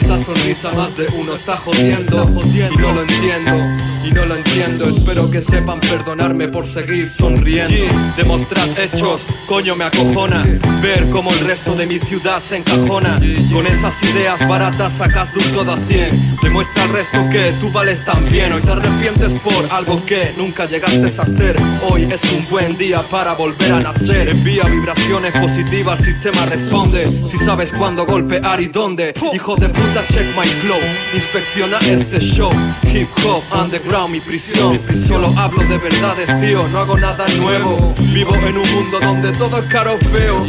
Esta 0.00 0.18
sonrisa 0.18 0.72
más 0.72 0.96
de 0.96 1.06
uno 1.18 1.34
está 1.34 1.56
jodiendo. 1.56 2.22
Y 2.52 2.76
no 2.76 2.92
lo 2.92 3.02
entiendo, 3.02 3.56
y 4.04 4.10
no 4.12 4.26
lo 4.26 4.36
entiendo. 4.36 4.88
Espero 4.88 5.30
que 5.30 5.42
sepan 5.42 5.80
perdonarme 5.80 6.48
por 6.48 6.66
seguir 6.66 7.08
sonriendo. 7.08 7.92
Demostrar 8.16 8.68
hechos, 8.78 9.22
coño 9.46 9.76
me 9.76 9.84
acojona. 9.84 10.42
Ver 10.82 11.08
cómo 11.10 11.30
el 11.32 11.40
resto 11.40 11.74
de 11.74 11.86
mi 11.86 11.98
ciudad 11.98 12.40
se 12.40 12.56
encajona. 12.56 13.16
Con 13.52 13.66
esas 13.66 14.02
ideas 14.02 14.46
baratas 14.48 14.94
sacas 14.94 15.32
de 15.32 15.38
un 15.38 15.52
todo 15.52 15.72
a 15.72 15.78
cien. 15.88 16.36
Demuestra 16.42 16.82
al 16.84 16.90
resto 16.90 17.18
que 17.30 17.52
tú 17.60 17.70
vales 17.70 18.04
también. 18.04 18.52
Hoy 18.52 18.62
te 18.62 18.70
arrepientes 18.70 19.32
por 19.34 19.66
algo 19.70 20.04
que 20.04 20.32
nunca 20.36 20.66
llegaste 20.66 21.04
a 21.04 21.22
hacer. 21.22 21.56
Hoy 21.88 22.08
es 22.10 22.22
un 22.32 22.48
buen 22.50 22.76
día 22.76 23.00
para 23.10 23.34
volver 23.34 23.72
a 23.72 23.80
nacer. 23.80 24.28
Envía 24.28 24.64
vibraciones 24.64 25.32
positivas, 25.32 26.00
el 26.00 26.06
sistema 26.06 26.46
responde 26.46 27.11
Si 27.30 27.38
sabes 27.38 27.72
cuándo 27.72 28.04
golpear 28.06 28.60
y 28.60 28.66
dónde 28.66 29.14
Hijo 29.32 29.56
de 29.56 29.68
puta, 29.68 30.06
check 30.08 30.26
my 30.36 30.46
flow. 30.46 30.78
Inspecciona 31.14 31.78
este 31.78 32.20
show. 32.20 32.50
Hip 32.92 33.08
hop, 33.24 33.42
underground, 33.58 34.10
mi 34.12 34.20
prisión. 34.20 34.80
Solo 34.96 35.32
hablo 35.36 35.62
de 35.64 35.78
verdades, 35.78 36.40
tío, 36.40 36.66
no 36.68 36.78
hago 36.78 36.98
nada 36.98 37.24
nuevo. 37.40 37.94
Vivo 38.12 38.34
en 38.34 38.58
un 38.58 38.70
mundo 38.72 39.00
donde 39.00 39.32
todo 39.32 39.58
es 39.58 39.64
caro 39.66 39.96
feo 40.12 40.44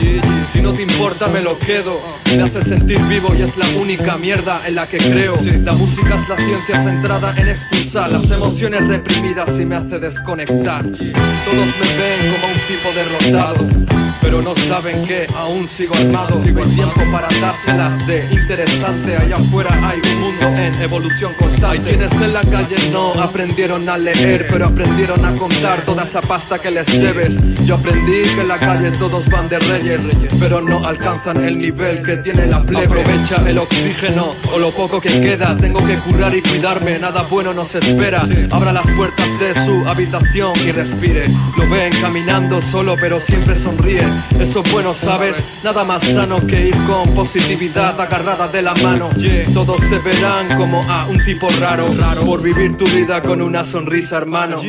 Si 0.51 0.61
no 0.61 0.73
te 0.73 0.83
importa 0.83 1.27
me 1.27 1.41
lo 1.41 1.57
quedo. 1.57 2.01
Me 2.35 2.43
hace 2.43 2.63
sentir 2.63 2.99
vivo 3.03 3.33
y 3.37 3.41
es 3.43 3.55
la 3.57 3.67
única 3.79 4.17
mierda 4.17 4.61
en 4.65 4.75
la 4.75 4.87
que 4.87 4.97
creo. 4.97 5.35
La 5.63 5.73
música 5.73 6.15
es 6.15 6.27
la 6.27 6.37
ciencia 6.37 6.83
centrada 6.83 7.33
en 7.37 7.49
expulsar. 7.49 8.11
Las 8.11 8.29
emociones 8.31 8.87
reprimidas 8.87 9.59
y 9.59 9.65
me 9.65 9.75
hace 9.75 9.99
desconectar. 9.99 10.83
Todos 10.83 11.67
me 11.79 11.87
ven 11.97 12.33
como 12.33 12.47
un 12.47 12.59
tipo 12.67 12.91
derrotado 12.93 14.12
pero 14.23 14.41
no 14.41 14.55
saben 14.55 15.05
que 15.05 15.27
aún 15.37 15.67
sigo 15.67 15.93
armado. 15.95 16.41
Sigo 16.41 16.61
el 16.61 16.73
tiempo 16.73 17.01
para 17.11 17.27
dárselas 17.41 18.07
de 18.07 18.25
interesante. 18.31 19.17
Allá 19.17 19.35
afuera 19.35 19.69
hay 19.87 19.99
un 19.99 20.21
mundo 20.21 20.47
en 20.47 20.73
evolución 20.81 21.33
constante. 21.37 21.67
Hay 21.67 21.79
quienes 21.79 22.11
en 22.21 22.33
la 22.33 22.41
calle 22.41 22.75
no 22.91 23.13
aprendieron 23.21 23.87
a 23.87 23.97
leer 23.97 24.47
Pero 24.49 24.65
aprendieron 24.65 25.23
a 25.25 25.35
contar 25.37 25.81
toda 25.81 26.03
esa 26.03 26.21
pasta 26.21 26.59
que 26.59 26.71
les 26.71 26.87
debes. 26.99 27.37
Yo 27.65 27.75
aprendí 27.75 28.21
que 28.21 28.41
en 28.41 28.47
la 28.47 28.57
calle 28.57 28.91
todos 28.91 29.29
van 29.29 29.49
de 29.49 29.59
reyes 29.59 30.01
Pero 30.39 30.61
no 30.61 30.85
alcanzan 30.85 31.43
el 31.43 31.59
nivel 31.59 32.01
que 32.03 32.17
tiene 32.17 32.47
la 32.47 32.63
plebe. 32.63 32.85
Aprovecha 32.85 33.37
el 33.47 33.57
oxígeno 33.57 34.35
o 34.53 34.59
lo 34.59 34.71
poco 34.71 35.01
que 35.01 35.09
queda. 35.09 35.55
Tengo 35.57 35.85
que 35.85 35.95
curar 35.97 36.33
y 36.33 36.41
cuidarme, 36.41 36.97
nada 36.97 37.23
bueno 37.29 37.53
nos 37.53 37.75
espera. 37.75 38.25
Abra 38.51 38.71
las 38.71 38.87
puertas 38.91 39.27
de 39.39 39.53
su 39.65 39.87
habitación 39.87 40.53
y 40.65 40.71
respire. 40.71 41.23
Lo 41.57 41.69
ven 41.69 41.91
caminando 42.01 42.61
solo 42.61 42.95
pero 42.99 43.19
siempre 43.19 43.55
sonríe 43.55 44.12
eso 44.39 44.61
es 44.63 44.71
bueno, 44.71 44.93
¿sabes? 44.93 45.61
Nada 45.63 45.83
más 45.83 46.03
sano 46.03 46.45
que 46.45 46.67
ir 46.67 46.75
con 46.85 47.13
positividad 47.13 47.99
agarrada 47.99 48.47
de 48.47 48.61
la 48.61 48.73
mano. 48.75 49.09
Todos 49.53 49.81
te 49.89 49.99
verán 49.99 50.57
como 50.57 50.83
a 50.83 51.05
un 51.07 51.23
tipo 51.23 51.47
raro. 51.59 51.89
Por 52.25 52.41
vivir 52.41 52.77
tu 52.77 52.85
vida 52.85 53.21
con 53.21 53.41
una 53.41 53.63
sonrisa, 53.63 54.17
hermano. 54.17 54.61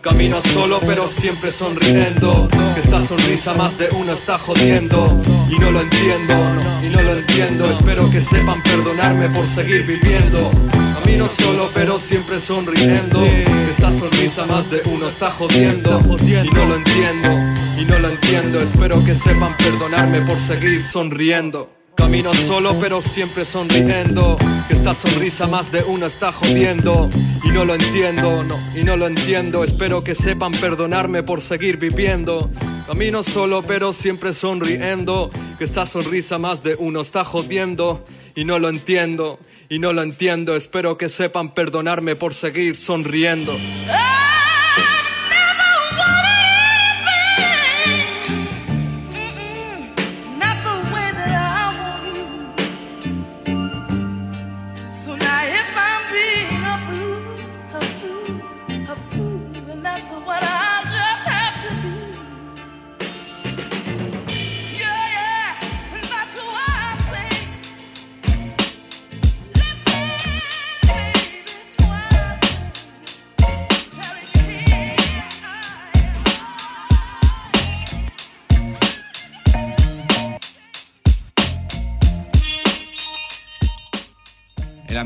Camino 0.00 0.40
solo 0.42 0.80
pero 0.86 1.08
siempre 1.08 1.52
sonriendo. 1.52 2.48
Esta 2.76 3.00
sonrisa 3.00 3.54
más 3.54 3.76
de 3.78 3.88
uno 3.98 4.12
está 4.12 4.38
jodiendo. 4.38 5.20
Y 5.50 5.58
no 5.58 5.70
lo 5.70 5.80
entiendo, 5.80 6.34
y 6.82 6.88
no 6.88 7.02
lo 7.02 7.12
entiendo. 7.12 7.70
Espero 7.70 8.10
que 8.10 8.20
sepan 8.20 8.62
perdonarme 8.62 9.28
por 9.30 9.46
seguir 9.46 9.84
viviendo. 9.84 10.50
Camino 10.94 11.28
solo 11.28 11.70
pero 11.74 11.98
siempre 11.98 12.40
sonriendo. 12.40 13.24
Esta 13.24 13.92
sonrisa 13.92 14.46
más 14.46 14.70
de 14.70 14.82
uno 14.86 15.08
está 15.08 15.30
jodiendo. 15.30 15.98
Y 16.20 16.48
no 16.50 16.64
lo 16.66 16.76
entiendo, 16.76 17.28
y 17.78 17.84
no 17.84 17.98
lo 17.98 18.08
entiendo 18.08 18.60
Espero 18.60 19.04
que 19.04 19.14
sepan 19.14 19.56
perdonarme 19.56 20.20
por 20.22 20.36
seguir 20.36 20.82
sonriendo. 20.82 21.70
Camino 21.94 22.32
solo 22.34 22.78
pero 22.80 23.02
siempre 23.02 23.44
sonriendo. 23.44 24.36
Que 24.68 24.74
esta 24.74 24.94
sonrisa 24.94 25.46
más 25.46 25.72
de 25.72 25.82
uno 25.82 26.06
está 26.06 26.32
jodiendo. 26.32 27.10
Y 27.44 27.48
no 27.48 27.64
lo 27.64 27.74
entiendo, 27.74 28.44
no, 28.44 28.56
y 28.74 28.84
no 28.84 28.96
lo 28.96 29.06
entiendo. 29.06 29.64
Espero 29.64 30.04
que 30.04 30.14
sepan 30.14 30.52
perdonarme 30.52 31.22
por 31.22 31.40
seguir 31.40 31.76
viviendo. 31.76 32.50
Camino 32.86 33.22
solo 33.22 33.62
pero 33.62 33.92
siempre 33.92 34.32
sonriendo. 34.32 35.30
Que 35.58 35.64
esta 35.64 35.86
sonrisa 35.86 36.38
más 36.38 36.62
de 36.62 36.76
uno 36.76 37.00
está 37.00 37.24
jodiendo. 37.24 38.04
Y 38.34 38.44
no 38.44 38.58
lo 38.58 38.68
entiendo, 38.68 39.40
y 39.68 39.78
no 39.78 39.92
lo 39.92 40.02
entiendo. 40.02 40.54
Espero 40.54 40.96
que 40.98 41.08
sepan 41.08 41.52
perdonarme 41.52 42.14
por 42.14 42.34
seguir 42.34 42.76
sonriendo. 42.76 43.58
Not 43.88 44.37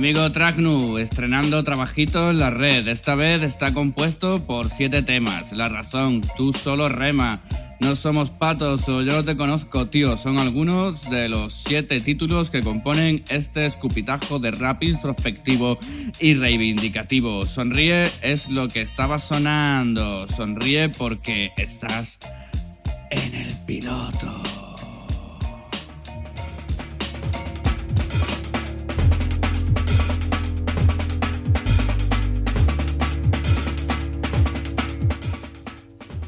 amigo 0.03 0.33
Tragnu 0.33 0.99
estrenando 0.99 1.63
trabajito 1.63 2.31
en 2.31 2.41
la 2.41 2.51
red. 2.51 2.89
Esta 2.89 3.15
vez 3.15 3.41
está 3.43 3.73
compuesto 3.73 4.45
por 4.45 4.69
siete 4.69 5.01
temas. 5.03 5.53
La 5.53 5.69
razón, 5.69 6.23
tú 6.37 6.53
solo 6.53 6.89
rema. 6.89 7.41
No 7.79 7.95
somos 7.95 8.29
patos 8.31 8.89
o 8.89 9.03
yo 9.03 9.13
no 9.13 9.25
te 9.25 9.37
conozco, 9.37 9.87
tío. 9.87 10.17
Son 10.17 10.39
algunos 10.39 11.09
de 11.09 11.29
los 11.29 11.53
siete 11.55 12.01
títulos 12.01 12.51
que 12.51 12.63
componen 12.63 13.23
este 13.29 13.65
escupitajo 13.65 14.41
de 14.41 14.51
rap 14.51 14.83
introspectivo 14.83 15.79
y 16.19 16.35
reivindicativo. 16.35 17.47
Sonríe 17.47 18.11
es 18.23 18.49
lo 18.49 18.67
que 18.67 18.83
estaba 18.83 19.21
sonando. 19.21 20.27
Sonríe 20.27 20.89
porque 20.89 21.53
estás 21.57 22.19
en 23.09 23.35
el 23.37 23.55
piloto. 23.67 24.52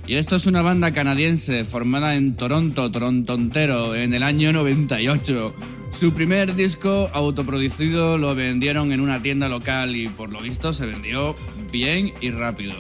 Y 0.07 0.17
esto 0.17 0.37
es 0.37 0.47
una 0.47 0.61
banda 0.61 0.93
canadiense 0.93 1.65
formada 1.65 2.15
en 2.15 2.37
Toronto, 2.37 2.91
Torontontero, 2.91 3.95
en 3.95 4.13
el 4.13 4.23
año 4.23 4.53
98. 4.53 5.55
Su 5.99 6.13
primer 6.13 6.55
disco 6.55 7.09
autoproducido 7.15 8.19
lo 8.19 8.35
vendieron 8.35 8.93
en 8.93 9.01
una 9.01 9.23
tienda 9.23 9.49
local 9.49 9.97
y 9.97 10.09
por 10.09 10.31
lo 10.31 10.43
visto 10.43 10.75
se 10.75 10.85
vendió 10.85 11.35
bien 11.73 12.13
y 12.21 12.31
rápido. 12.31 12.75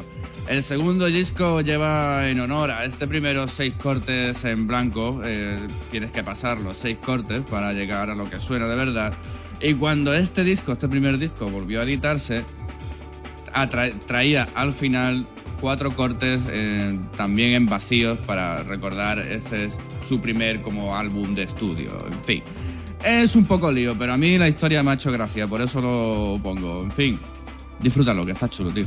El 0.48 0.62
segundo 0.62 1.06
disco 1.06 1.62
lleva 1.62 2.28
en 2.28 2.40
honor 2.40 2.70
a 2.70 2.84
este 2.84 3.06
primero 3.06 3.48
seis 3.48 3.72
cortes 3.72 4.44
en 4.44 4.66
blanco. 4.66 5.22
eh, 5.24 5.58
tienes 5.90 6.10
que 6.10 6.22
pasar 6.22 6.60
los 6.60 6.76
seis 6.76 6.98
cortes 6.98 7.40
para 7.50 7.72
llegar 7.72 8.10
a 8.10 8.14
lo 8.14 8.28
que 8.28 8.38
suena 8.38 8.68
de 8.68 8.76
verdad. 8.76 9.14
Y 9.62 9.72
cuando 9.72 10.12
este 10.12 10.44
disco, 10.44 10.72
este 10.72 10.88
primer 10.88 11.16
disco, 11.16 11.48
volvió 11.48 11.80
a 11.80 11.84
editarse, 11.84 12.44
traía 14.06 14.46
al 14.54 14.74
final 14.74 15.26
cuatro 15.60 15.90
cortes 15.90 16.40
eh, 16.48 16.98
también 17.16 17.52
en 17.52 17.66
vacíos 17.66 18.18
para 18.18 18.62
recordar 18.62 19.18
ese 19.18 19.66
es 19.66 19.74
su 20.06 20.20
primer 20.20 20.60
como 20.62 20.96
álbum 20.96 21.34
de 21.34 21.44
estudio. 21.44 21.90
En 22.06 22.24
fin, 22.24 22.42
es 23.04 23.36
un 23.36 23.44
poco 23.44 23.70
lío, 23.70 23.94
pero 23.98 24.12
a 24.14 24.16
mí 24.16 24.38
la 24.38 24.48
historia 24.48 24.82
me 24.82 24.92
ha 24.92 24.94
hecho 24.94 25.12
gracia, 25.12 25.46
por 25.46 25.60
eso 25.60 25.80
lo 25.80 26.40
pongo. 26.42 26.82
En 26.82 26.92
fin, 26.92 27.18
disfrútalo, 27.80 28.24
que 28.24 28.32
está 28.32 28.48
chulo, 28.48 28.70
tío. 28.70 28.86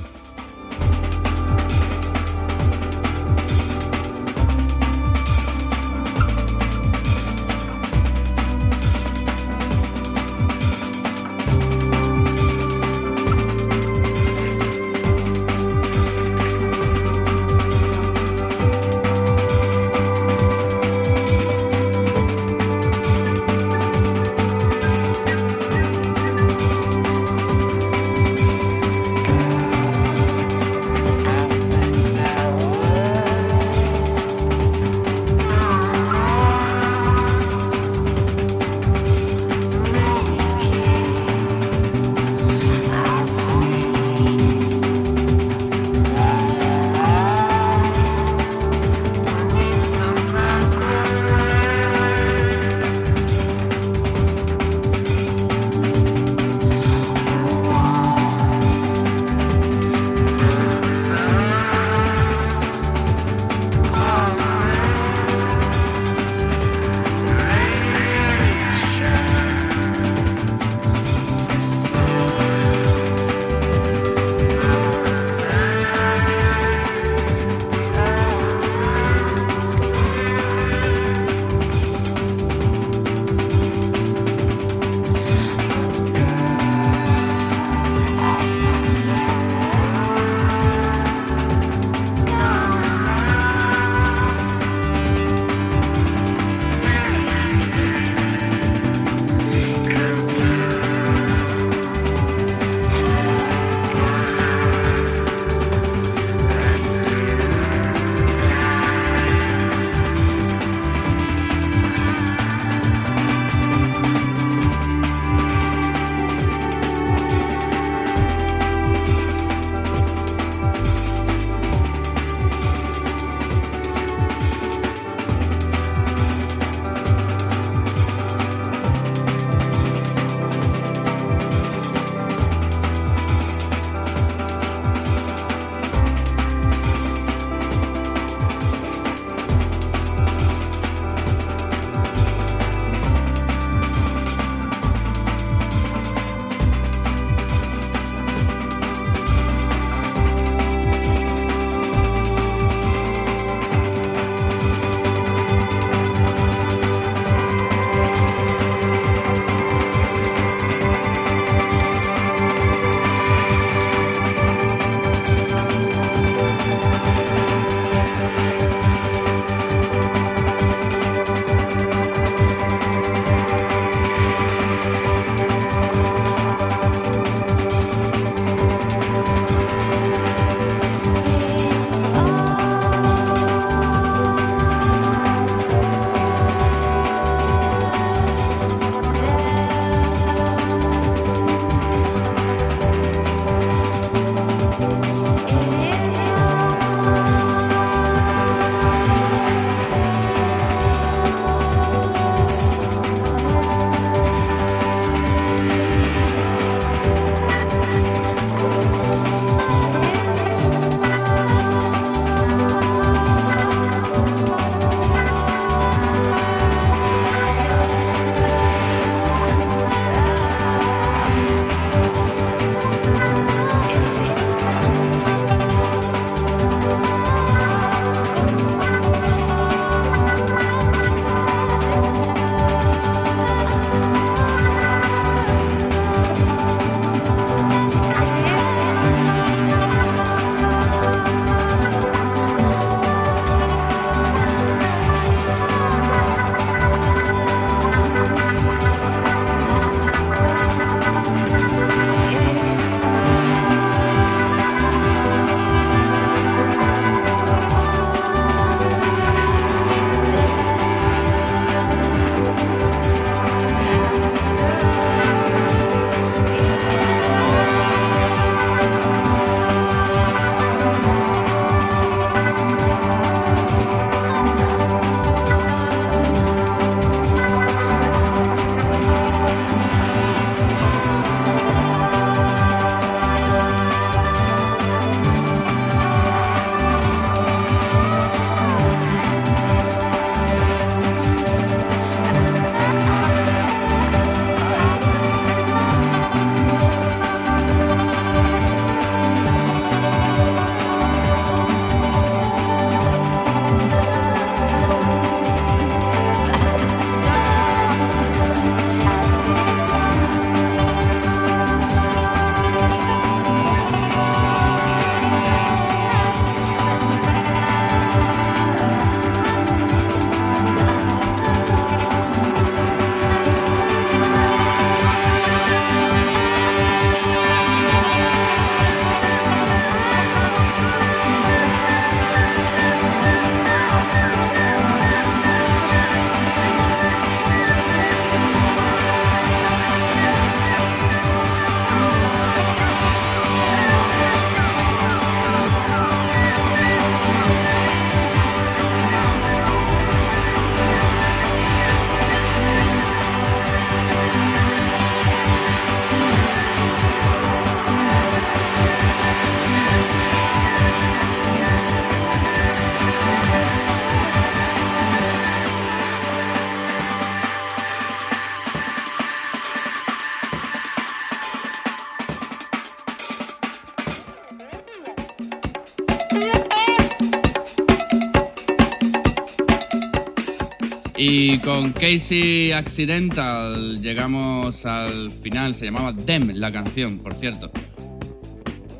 Y 381.57 381.59
con 381.61 381.91
Casey 381.91 382.71
Accidental 382.71 383.99
llegamos 383.99 384.85
al 384.85 385.31
final, 385.31 385.73
se 385.73 385.85
llamaba 385.85 386.11
Dem 386.11 386.51
la 386.53 386.71
canción, 386.71 387.17
por 387.17 387.33
cierto. 387.33 387.71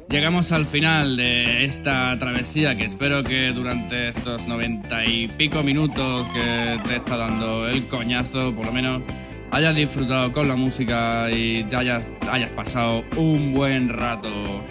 Llegamos 0.10 0.52
al 0.52 0.66
final 0.66 1.18
de 1.18 1.66
esta 1.66 2.18
travesía 2.18 2.76
que 2.76 2.86
espero 2.86 3.24
que 3.24 3.52
durante 3.52 4.10
estos 4.10 4.48
noventa 4.48 5.06
y 5.06 5.28
pico 5.28 5.62
minutos 5.62 6.28
que 6.34 6.80
te 6.88 6.96
está 6.96 7.18
dando 7.18 7.68
el 7.68 7.86
coñazo, 7.88 8.52
por 8.56 8.66
lo 8.66 8.72
menos 8.72 9.04
hayas 9.52 9.76
disfrutado 9.76 10.34
con 10.34 10.48
la 10.48 10.56
música 10.56 11.30
y 11.30 11.64
te 11.66 11.76
hayas, 11.76 12.04
hayas 12.32 12.50
pasado 12.52 13.04
un 13.18 13.54
buen 13.54 13.90
rato. 13.90 14.64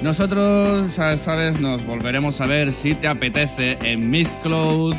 Nosotros, 0.00 0.92
sa- 0.92 1.18
sabes, 1.18 1.58
nos 1.60 1.84
volveremos 1.86 2.40
a 2.40 2.46
ver 2.46 2.72
si 2.72 2.94
te 2.94 3.08
apetece 3.08 3.78
en 3.82 4.10
Miss 4.10 4.32
Cloud, 4.42 4.94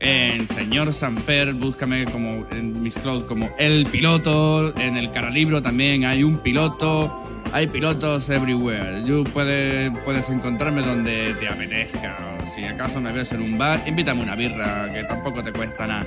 en 0.00 0.48
Señor 0.48 0.92
Samper, 0.92 1.54
búscame 1.54 2.04
como 2.06 2.46
en 2.50 2.82
Miss 2.82 2.94
Cloud 2.94 3.26
como 3.26 3.50
el 3.58 3.86
piloto, 3.86 4.76
en 4.78 4.96
el 4.96 5.10
Caralibro 5.10 5.60
también 5.60 6.04
hay 6.04 6.22
un 6.22 6.38
piloto, 6.38 7.24
hay 7.52 7.66
pilotos 7.66 8.28
everywhere. 8.30 9.04
You 9.04 9.24
puedes, 9.32 9.90
puedes 10.04 10.28
encontrarme 10.28 10.82
donde 10.82 11.34
te 11.34 11.48
apetezca. 11.48 12.16
Si 12.54 12.64
acaso 12.64 13.00
me 13.00 13.12
ves 13.12 13.32
en 13.32 13.42
un 13.42 13.58
bar, 13.58 13.82
invítame 13.86 14.22
una 14.22 14.34
birra, 14.34 14.92
que 14.92 15.04
tampoco 15.04 15.42
te 15.42 15.52
cuesta 15.52 15.86
nada. 15.86 16.06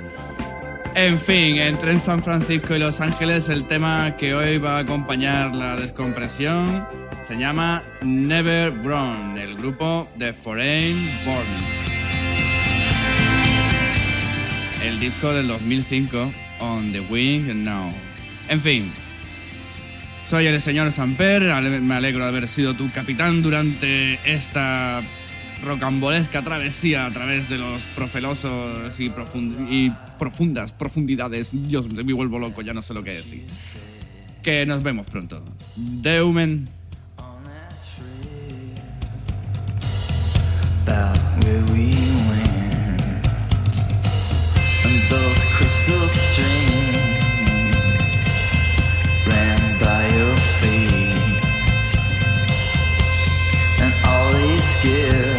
En 0.96 1.18
fin, 1.18 1.58
entre 1.58 1.92
en 1.92 2.00
San 2.00 2.22
Francisco 2.22 2.76
y 2.76 2.80
Los 2.80 3.00
Ángeles, 3.00 3.48
el 3.50 3.66
tema 3.66 4.16
que 4.18 4.34
hoy 4.34 4.58
va 4.58 4.78
a 4.78 4.80
acompañar 4.80 5.56
la 5.56 5.76
descompresión 5.78 6.86
se 7.24 7.38
llama 7.38 7.84
Never 8.02 8.72
Brown, 8.72 9.36
del 9.36 9.56
grupo 9.56 10.08
The 10.18 10.34
Foreign 10.34 10.98
Born. 11.24 11.81
El 14.84 15.00
disco 15.00 15.32
del 15.34 15.48
2005, 15.48 16.32
On 16.60 16.92
the 16.92 17.00
Wing 17.02 17.64
Now. 17.64 17.92
En 18.48 18.60
fin, 18.60 18.92
soy 20.30 20.48
el 20.48 20.60
señor 20.62 20.92
Samper, 20.92 21.44
me 21.82 21.96
alegro 21.96 22.24
de 22.24 22.30
haber 22.30 22.48
sido 22.48 22.76
tu 22.76 22.90
capitán 22.92 23.42
durante 23.44 24.20
esta 24.32 25.02
rocambolesca 25.64 26.42
travesía 26.42 27.06
a 27.06 27.12
través 27.12 27.48
de 27.48 27.60
los 27.60 27.82
profelosos 27.96 29.00
y, 29.00 29.10
profund- 29.10 29.68
y 29.70 29.92
profundas 30.18 30.72
profundidades. 30.72 31.50
Dios, 31.68 31.88
me 31.90 32.14
vuelvo 32.14 32.40
loco, 32.40 32.62
ya 32.62 32.74
no 32.74 32.82
sé 32.82 32.94
lo 32.94 33.04
que 33.04 33.14
decir. 33.14 33.46
Que 34.42 34.66
nos 34.66 34.82
vemos 34.82 35.06
pronto. 35.06 35.44
Deumen. 35.76 36.70
about 40.88 41.16
those 45.12 45.44
crystal 45.56 46.08
streams 46.08 46.72
ran 49.28 49.78
by 49.78 50.08
your 50.16 50.38
feet. 50.58 51.88
And 53.84 53.94
all 54.06 54.32
these 54.32 54.70
gifts 54.82 55.31